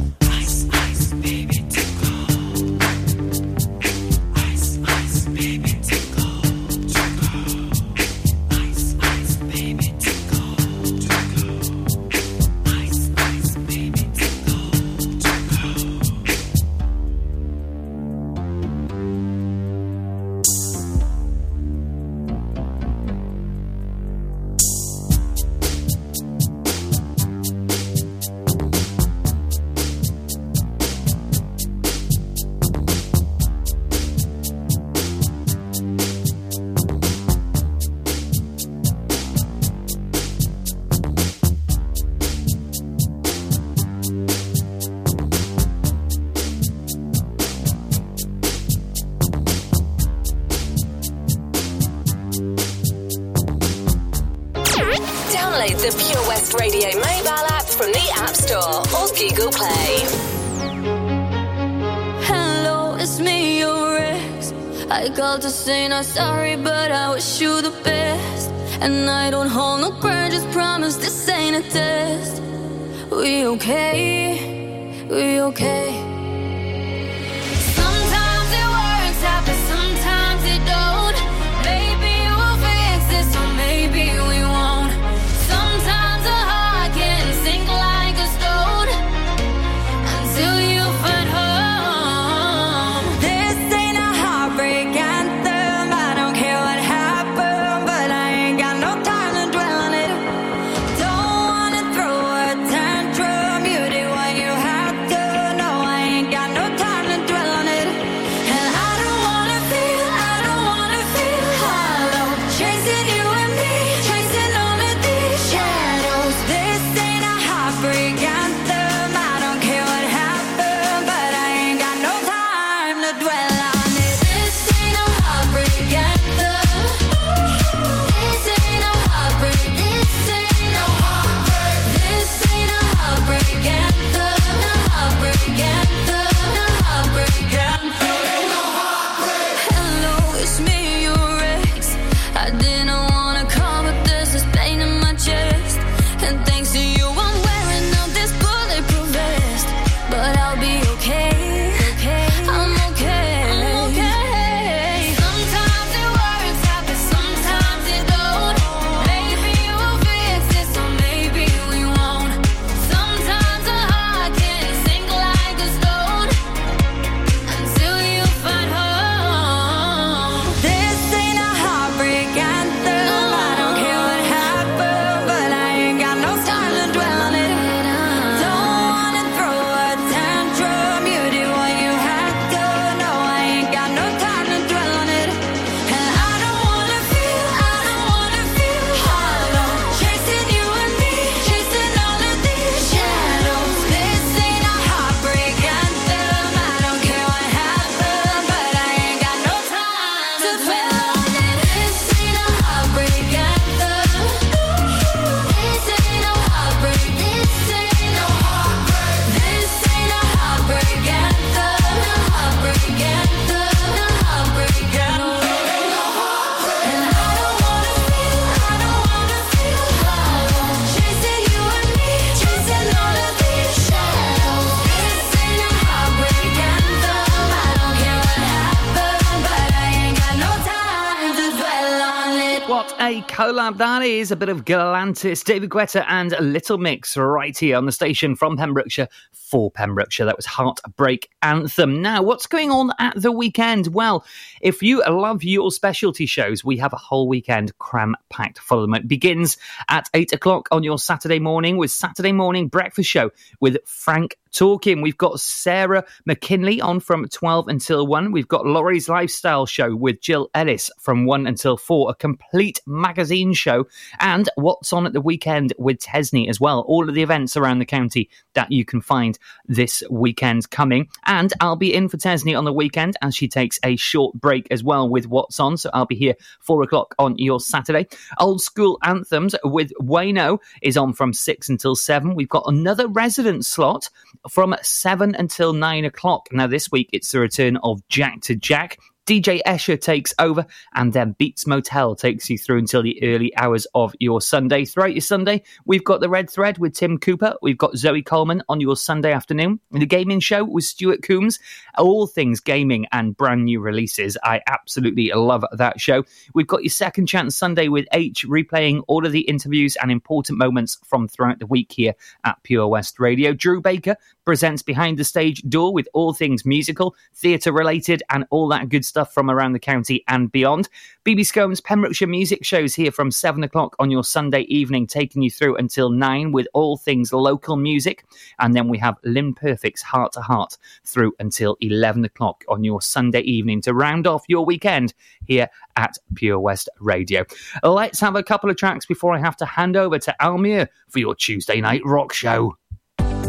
Collab 233.51 233.77
that 233.79 234.01
is! 234.01 234.31
A 234.31 234.37
bit 234.37 234.47
of 234.47 234.63
Galantis, 234.63 235.43
David 235.43 235.71
Guetta, 235.71 236.05
and 236.07 236.31
Little 236.39 236.77
Mix 236.77 237.17
right 237.17 237.57
here 237.57 237.75
on 237.75 237.85
the 237.85 237.91
station 237.91 238.33
from 238.33 238.55
Pembrokeshire 238.55 239.09
for 239.33 239.69
Pembrokeshire. 239.69 240.25
That 240.25 240.37
was 240.37 240.45
Heartbreak 240.45 241.29
Anthem. 241.41 242.01
Now, 242.01 242.23
what's 242.23 242.47
going 242.47 242.71
on 242.71 242.93
at 242.97 243.21
the 243.21 243.29
weekend? 243.29 243.87
Well, 243.87 244.23
if 244.61 244.81
you 244.81 245.03
love 245.05 245.43
your 245.43 245.69
specialty 245.69 246.25
shows, 246.25 246.63
we 246.63 246.77
have 246.77 246.93
a 246.93 246.97
whole 246.97 247.27
weekend 247.27 247.77
cram 247.77 248.15
packed 248.29 248.59
full 248.59 248.77
of 248.77 248.83
them. 248.83 248.95
It 248.95 249.09
begins 249.09 249.57
at 249.89 250.07
8 250.13 250.31
o'clock 250.31 250.69
on 250.71 250.83
your 250.83 250.97
Saturday 250.97 251.39
morning 251.39 251.75
with 251.75 251.91
Saturday 251.91 252.31
Morning 252.31 252.69
Breakfast 252.69 253.09
Show 253.09 253.31
with 253.59 253.79
Frank 253.85 254.37
Talking. 254.53 255.01
We've 255.01 255.17
got 255.17 255.39
Sarah 255.39 256.03
McKinley 256.25 256.81
on 256.81 256.99
from 256.99 257.27
12 257.27 257.69
until 257.69 258.05
1. 258.05 258.31
We've 258.31 258.47
got 258.47 258.65
Laurie's 258.65 259.07
Lifestyle 259.07 259.65
Show 259.65 259.95
with 259.95 260.21
Jill 260.21 260.49
Ellis 260.53 260.91
from 260.99 261.25
1 261.25 261.47
until 261.47 261.77
4. 261.77 262.11
A 262.11 262.15
complete 262.15 262.81
magazine 262.85 263.53
show. 263.53 263.87
And 264.19 264.49
what's 264.55 264.91
on 264.91 265.05
at 265.05 265.13
the 265.13 265.21
weekend 265.21 265.73
with 265.77 265.99
Tesney 265.99 266.49
as 266.49 266.59
well. 266.59 266.81
All 266.81 267.07
of 267.07 267.15
the 267.15 267.23
events 267.23 267.55
around 267.55 267.79
the 267.79 267.85
county 267.85 268.29
that 268.53 268.71
you 268.71 268.83
can 268.83 268.99
find 268.99 269.39
this 269.67 270.03
weekend 270.09 270.69
coming. 270.69 271.07
And 271.25 271.53
I'll 271.61 271.77
be 271.77 271.93
in 271.93 272.09
for 272.09 272.17
Tesney 272.17 272.57
on 272.57 272.65
the 272.65 272.73
weekend 272.73 273.15
as 273.21 273.35
she 273.35 273.47
takes 273.47 273.79
a 273.83 273.95
short 273.95 274.35
break 274.35 274.67
as 274.69 274.83
well 274.83 275.07
with 275.07 275.27
what's 275.27 275.59
on. 275.59 275.77
So 275.77 275.89
I'll 275.93 276.05
be 276.05 276.15
here 276.15 276.35
4 276.59 276.83
o'clock 276.83 277.15
on 277.17 277.37
your 277.37 277.61
Saturday. 277.61 278.07
Old 278.37 278.61
School 278.61 278.99
Anthems 279.03 279.55
with 279.63 279.93
Wayno 280.01 280.59
is 280.81 280.97
on 280.97 281.13
from 281.13 281.31
6 281.31 281.69
until 281.69 281.95
7. 281.95 282.35
We've 282.35 282.49
got 282.49 282.65
another 282.67 283.07
resident 283.07 283.65
slot 283.65 284.09
from 284.49 284.75
7 284.81 285.35
until 285.35 285.73
9 285.73 286.05
o'clock. 286.05 286.47
Now, 286.51 286.67
this 286.67 286.91
week 286.91 287.09
it's 287.13 287.31
the 287.31 287.39
return 287.39 287.77
of 287.77 288.07
Jack 288.09 288.41
to 288.41 288.55
Jack. 288.55 288.97
DJ 289.27 289.61
Escher 289.67 289.99
takes 289.99 290.33
over, 290.39 290.65
and 290.95 291.13
then 291.13 291.35
Beats 291.37 291.67
Motel 291.67 292.15
takes 292.15 292.49
you 292.49 292.57
through 292.57 292.79
until 292.79 293.03
the 293.03 293.21
early 293.23 293.55
hours 293.55 293.85
of 293.93 294.15
your 294.19 294.41
Sunday. 294.41 294.83
Throughout 294.83 295.13
your 295.13 295.21
Sunday, 295.21 295.63
we've 295.85 296.03
got 296.03 296.21
the 296.21 296.29
Red 296.29 296.49
Thread 296.49 296.79
with 296.79 296.93
Tim 296.93 297.17
Cooper. 297.17 297.55
We've 297.61 297.77
got 297.77 297.97
Zoe 297.97 298.23
Coleman 298.23 298.63
on 298.67 298.81
your 298.81 298.95
Sunday 298.95 299.31
afternoon. 299.31 299.79
The 299.91 300.05
Gaming 300.05 300.39
Show 300.39 300.63
with 300.63 300.85
Stuart 300.85 301.21
Coombs. 301.21 301.59
All 301.97 302.25
things 302.25 302.59
gaming 302.59 303.05
and 303.11 303.37
brand 303.37 303.65
new 303.65 303.79
releases. 303.79 304.37
I 304.43 304.61
absolutely 304.67 305.31
love 305.33 305.63
that 305.71 306.01
show. 306.01 306.23
We've 306.55 306.67
got 306.67 306.83
your 306.83 306.89
Second 306.89 307.27
Chance 307.27 307.55
Sunday 307.55 307.89
with 307.89 308.07
H, 308.13 308.45
replaying 308.47 309.03
all 309.07 309.25
of 309.25 309.31
the 309.31 309.41
interviews 309.41 309.95
and 310.01 310.11
important 310.11 310.57
moments 310.57 310.97
from 311.05 311.27
throughout 311.27 311.59
the 311.59 311.67
week 311.67 311.91
here 311.91 312.15
at 312.43 312.61
Pure 312.63 312.87
West 312.87 313.19
Radio. 313.19 313.53
Drew 313.53 313.81
Baker 313.81 314.15
presents 314.45 314.81
Behind 314.81 315.17
the 315.17 315.23
Stage 315.23 315.61
Door 315.63 315.93
with 315.93 316.07
all 316.13 316.33
things 316.33 316.65
musical, 316.65 317.15
theatre 317.33 317.71
related, 317.71 318.23
and 318.29 318.45
all 318.49 318.67
that 318.69 318.89
good 318.89 319.05
stuff 319.05 319.33
from 319.33 319.49
around 319.49 319.73
the 319.73 319.79
county 319.79 320.23
and 320.27 320.51
beyond. 320.51 320.89
BB 321.25 321.45
Scone's 321.45 321.81
Pembrokeshire 321.81 322.27
Music 322.27 322.65
Shows 322.65 322.95
here 322.95 323.11
from 323.11 323.31
7 323.31 323.63
o'clock 323.63 323.95
on 323.99 324.09
your 324.09 324.23
Sunday 324.23 324.61
evening, 324.61 325.05
taking 325.05 325.41
you 325.41 325.51
through 325.51 325.77
until 325.77 326.09
9 326.09 326.51
with 326.51 326.67
all 326.73 326.97
things 326.97 327.31
local 327.31 327.75
music. 327.75 328.25
And 328.59 328.75
then 328.75 328.87
we 328.87 328.97
have 328.97 329.17
Lynn 329.23 329.53
Perfect's 329.53 330.01
Heart 330.01 330.33
to 330.33 330.41
Heart 330.41 330.77
through 331.05 331.33
until 331.39 331.77
11 331.81 332.25
o'clock 332.25 332.63
on 332.67 332.83
your 332.83 333.01
Sunday 333.01 333.41
evening 333.41 333.81
to 333.81 333.93
round 333.93 334.27
off 334.27 334.43
your 334.47 334.65
weekend 334.65 335.13
here 335.45 335.69
at 335.95 336.17
Pure 336.35 336.59
West 336.59 336.89
Radio. 336.99 337.45
Let's 337.83 338.19
have 338.19 338.35
a 338.35 338.43
couple 338.43 338.69
of 338.69 338.77
tracks 338.77 339.05
before 339.05 339.35
I 339.35 339.39
have 339.39 339.57
to 339.57 339.65
hand 339.65 339.95
over 339.95 340.17
to 340.19 340.35
Almir 340.41 340.87
for 341.09 341.19
your 341.19 341.35
Tuesday 341.35 341.81
night 341.81 342.01
rock 342.03 342.33
show. 342.33 342.75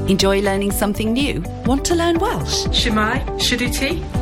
Enjoy 0.08 0.40
learning 0.40 0.72
something 0.72 1.12
new? 1.12 1.42
Want 1.64 1.84
to 1.86 1.94
learn 1.94 2.18
Welsh? 2.18 2.66
Shwmae, 2.66 3.24
Shuduti. 3.38 4.21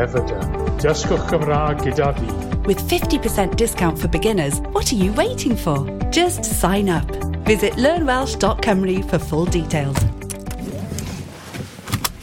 done. 0.07 0.79
Dysgwch 0.79 1.29
Cymraeg 1.29 1.79
gyda 1.81 2.13
fi. 2.17 2.57
With 2.67 2.79
50% 2.89 3.55
discount 3.55 3.97
for 3.99 4.07
beginners, 4.07 4.59
what 4.71 4.91
are 4.91 4.95
you 4.95 5.11
waiting 5.13 5.55
for? 5.55 5.85
Just 6.11 6.43
sign 6.45 6.89
up. 6.89 7.09
Visit 7.45 7.73
learnwelsh.cymru 7.73 9.09
for 9.09 9.19
full 9.19 9.45
details. 9.45 9.97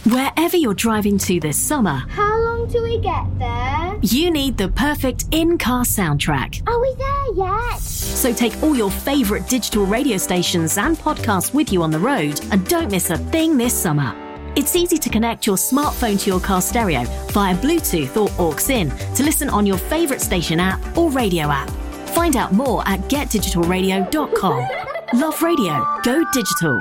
Wherever 0.07 0.57
you're 0.57 0.75
driving 0.75 1.19
to 1.19 1.39
this 1.41 1.57
summer, 1.59 2.03
How 2.09 2.39
long 2.39 2.67
do 2.69 2.83
we 2.83 2.99
get 3.01 3.25
there? 3.39 3.99
you 4.01 4.31
need 4.31 4.57
the 4.57 4.69
perfect 4.69 5.27
in 5.33 5.59
car 5.59 5.85
soundtrack. 5.85 6.67
Are 6.67 6.81
we 6.81 6.95
there 6.95 7.47
yet? 7.47 7.79
So 7.81 8.33
take 8.33 8.61
all 8.63 8.75
your 8.75 8.91
favourite 8.91 9.49
digital 9.49 9.85
radio 9.87 10.17
stations 10.17 10.79
and 10.79 10.97
podcasts 10.97 11.53
with 11.53 11.73
you 11.73 11.83
on 11.83 11.91
the 11.91 11.99
road 11.99 12.41
and 12.51 12.67
don't 12.69 12.91
miss 12.91 13.11
a 13.11 13.19
thing 13.19 13.57
this 13.59 13.75
summer. 13.75 14.15
It's 14.59 14.75
easy 14.75 14.99
to 14.99 15.09
connect 15.09 15.47
your 15.47 15.55
smartphone 15.55 16.19
to 16.19 16.29
your 16.29 16.41
car 16.41 16.61
stereo 16.61 17.05
via 17.31 17.55
Bluetooth 17.59 18.17
or 18.17 18.29
aux 18.41 18.69
in 18.69 18.91
to 19.15 19.23
listen 19.23 19.49
on 19.49 19.65
your 19.65 19.79
favourite 19.79 20.21
station 20.21 20.59
app 20.59 20.81
or 20.99 21.13
radio 21.13 21.49
app. 21.49 21.71
Find 22.09 22.35
out 22.35 22.53
more 22.53 22.83
at 22.89 22.99
getdigitalradio.com. 23.03 24.69
Love 25.15 25.43
radio. 25.43 26.01
Go 26.03 26.25
digital. 26.33 26.81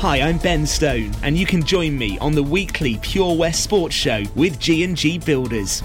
Hi, 0.00 0.20
I'm 0.20 0.38
Ben 0.38 0.66
Stone, 0.66 1.12
and 1.22 1.36
you 1.38 1.46
can 1.46 1.62
join 1.62 1.96
me 1.96 2.18
on 2.18 2.32
the 2.32 2.42
weekly 2.42 2.98
Pure 3.02 3.36
West 3.36 3.62
Sports 3.62 3.94
Show 3.94 4.24
with 4.34 4.58
G&G 4.58 5.20
Builders. 5.20 5.84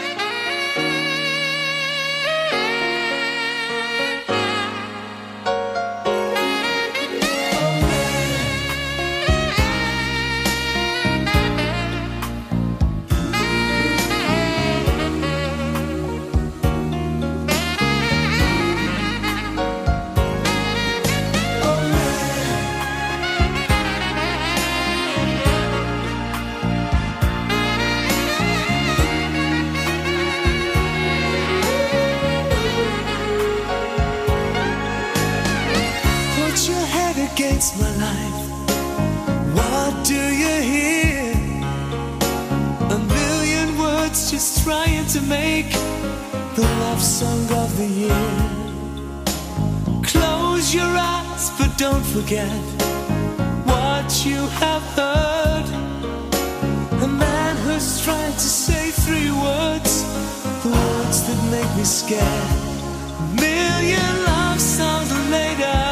the 46.61 46.67
love 46.85 47.01
song 47.01 47.49
of 47.63 47.75
the 47.77 47.87
year. 47.87 48.27
Close 50.03 50.75
your 50.75 50.93
eyes, 51.15 51.49
but 51.57 51.75
don't 51.77 52.05
forget 52.15 52.51
what 53.71 54.07
you 54.25 54.41
have 54.63 54.83
heard. 54.99 55.67
A 57.07 57.07
man 57.07 57.55
who's 57.65 58.03
trying 58.05 58.33
to 58.33 58.49
say 58.63 58.91
three 59.05 59.31
words, 59.47 59.91
the 60.63 60.69
words 60.69 61.17
that 61.27 61.39
make 61.55 61.71
me 61.77 61.83
scared. 61.83 62.51
A 63.21 63.41
million 63.47 64.13
love 64.29 64.61
songs 64.61 65.11
later. 65.31 65.90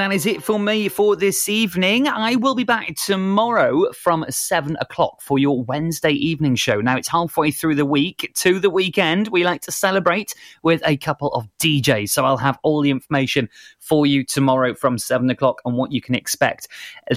That 0.00 0.12
is 0.12 0.24
it 0.24 0.42
for 0.42 0.58
me 0.58 0.88
for 0.88 1.14
this 1.14 1.46
evening. 1.46 2.08
I 2.08 2.34
will 2.36 2.54
be 2.54 2.64
back 2.64 2.96
tomorrow 2.96 3.92
from 3.92 4.24
seven 4.30 4.78
o'clock 4.80 5.20
for 5.20 5.38
your 5.38 5.62
Wednesday 5.64 6.12
evening 6.12 6.56
show. 6.56 6.80
Now 6.80 6.96
it's 6.96 7.08
halfway 7.08 7.50
through 7.50 7.74
the 7.74 7.84
week 7.84 8.32
to 8.36 8.58
the 8.58 8.70
weekend. 8.70 9.28
We 9.28 9.44
like 9.44 9.60
to 9.62 9.70
celebrate 9.70 10.34
with 10.62 10.80
a 10.86 10.96
couple 10.96 11.28
of 11.34 11.48
DJs. 11.58 12.08
So 12.08 12.24
I'll 12.24 12.38
have 12.38 12.58
all 12.62 12.80
the 12.80 12.90
information 12.90 13.50
for 13.78 14.06
you 14.06 14.24
tomorrow 14.24 14.72
from 14.72 14.96
seven 14.96 15.28
o'clock 15.28 15.60
on 15.66 15.76
what 15.76 15.92
you 15.92 16.00
can 16.00 16.14
expect 16.14 16.66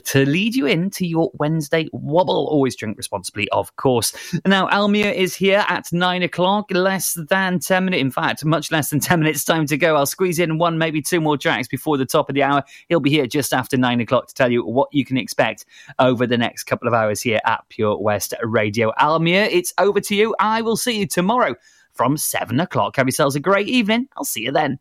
to 0.05 0.25
lead 0.25 0.55
you 0.55 0.65
into 0.65 1.05
your 1.05 1.31
Wednesday 1.35 1.87
wobble. 1.91 2.47
Always 2.49 2.75
drink 2.75 2.97
responsibly, 2.97 3.47
of 3.49 3.75
course. 3.75 4.13
Now, 4.45 4.67
Almir 4.69 5.13
is 5.13 5.35
here 5.35 5.63
at 5.67 5.91
nine 5.93 6.23
o'clock, 6.23 6.71
less 6.71 7.13
than 7.29 7.59
10 7.59 7.85
minutes. 7.85 8.01
In 8.01 8.11
fact, 8.11 8.43
much 8.45 8.71
less 8.71 8.89
than 8.89 8.99
10 8.99 9.19
minutes 9.19 9.45
time 9.45 9.65
to 9.67 9.77
go. 9.77 9.95
I'll 9.95 10.05
squeeze 10.05 10.39
in 10.39 10.57
one, 10.57 10.77
maybe 10.77 11.01
two 11.01 11.21
more 11.21 11.37
tracks 11.37 11.67
before 11.67 11.97
the 11.97 12.05
top 12.05 12.29
of 12.29 12.35
the 12.35 12.43
hour. 12.43 12.63
He'll 12.89 12.99
be 12.99 13.09
here 13.09 13.27
just 13.27 13.53
after 13.53 13.77
nine 13.77 13.99
o'clock 14.01 14.27
to 14.27 14.33
tell 14.33 14.51
you 14.51 14.65
what 14.65 14.89
you 14.91 15.05
can 15.05 15.17
expect 15.17 15.65
over 15.99 16.25
the 16.25 16.37
next 16.37 16.63
couple 16.63 16.87
of 16.87 16.93
hours 16.93 17.21
here 17.21 17.39
at 17.45 17.63
Pure 17.69 17.99
West 17.99 18.33
Radio. 18.43 18.91
Almir, 18.99 19.47
it's 19.51 19.73
over 19.77 19.99
to 20.01 20.15
you. 20.15 20.35
I 20.39 20.61
will 20.61 20.77
see 20.77 20.99
you 20.99 21.07
tomorrow 21.07 21.55
from 21.93 22.17
seven 22.17 22.59
o'clock. 22.59 22.95
Have 22.95 23.07
yourselves 23.07 23.35
a 23.35 23.39
great 23.39 23.67
evening. 23.67 24.07
I'll 24.17 24.25
see 24.25 24.41
you 24.41 24.51
then. 24.51 24.79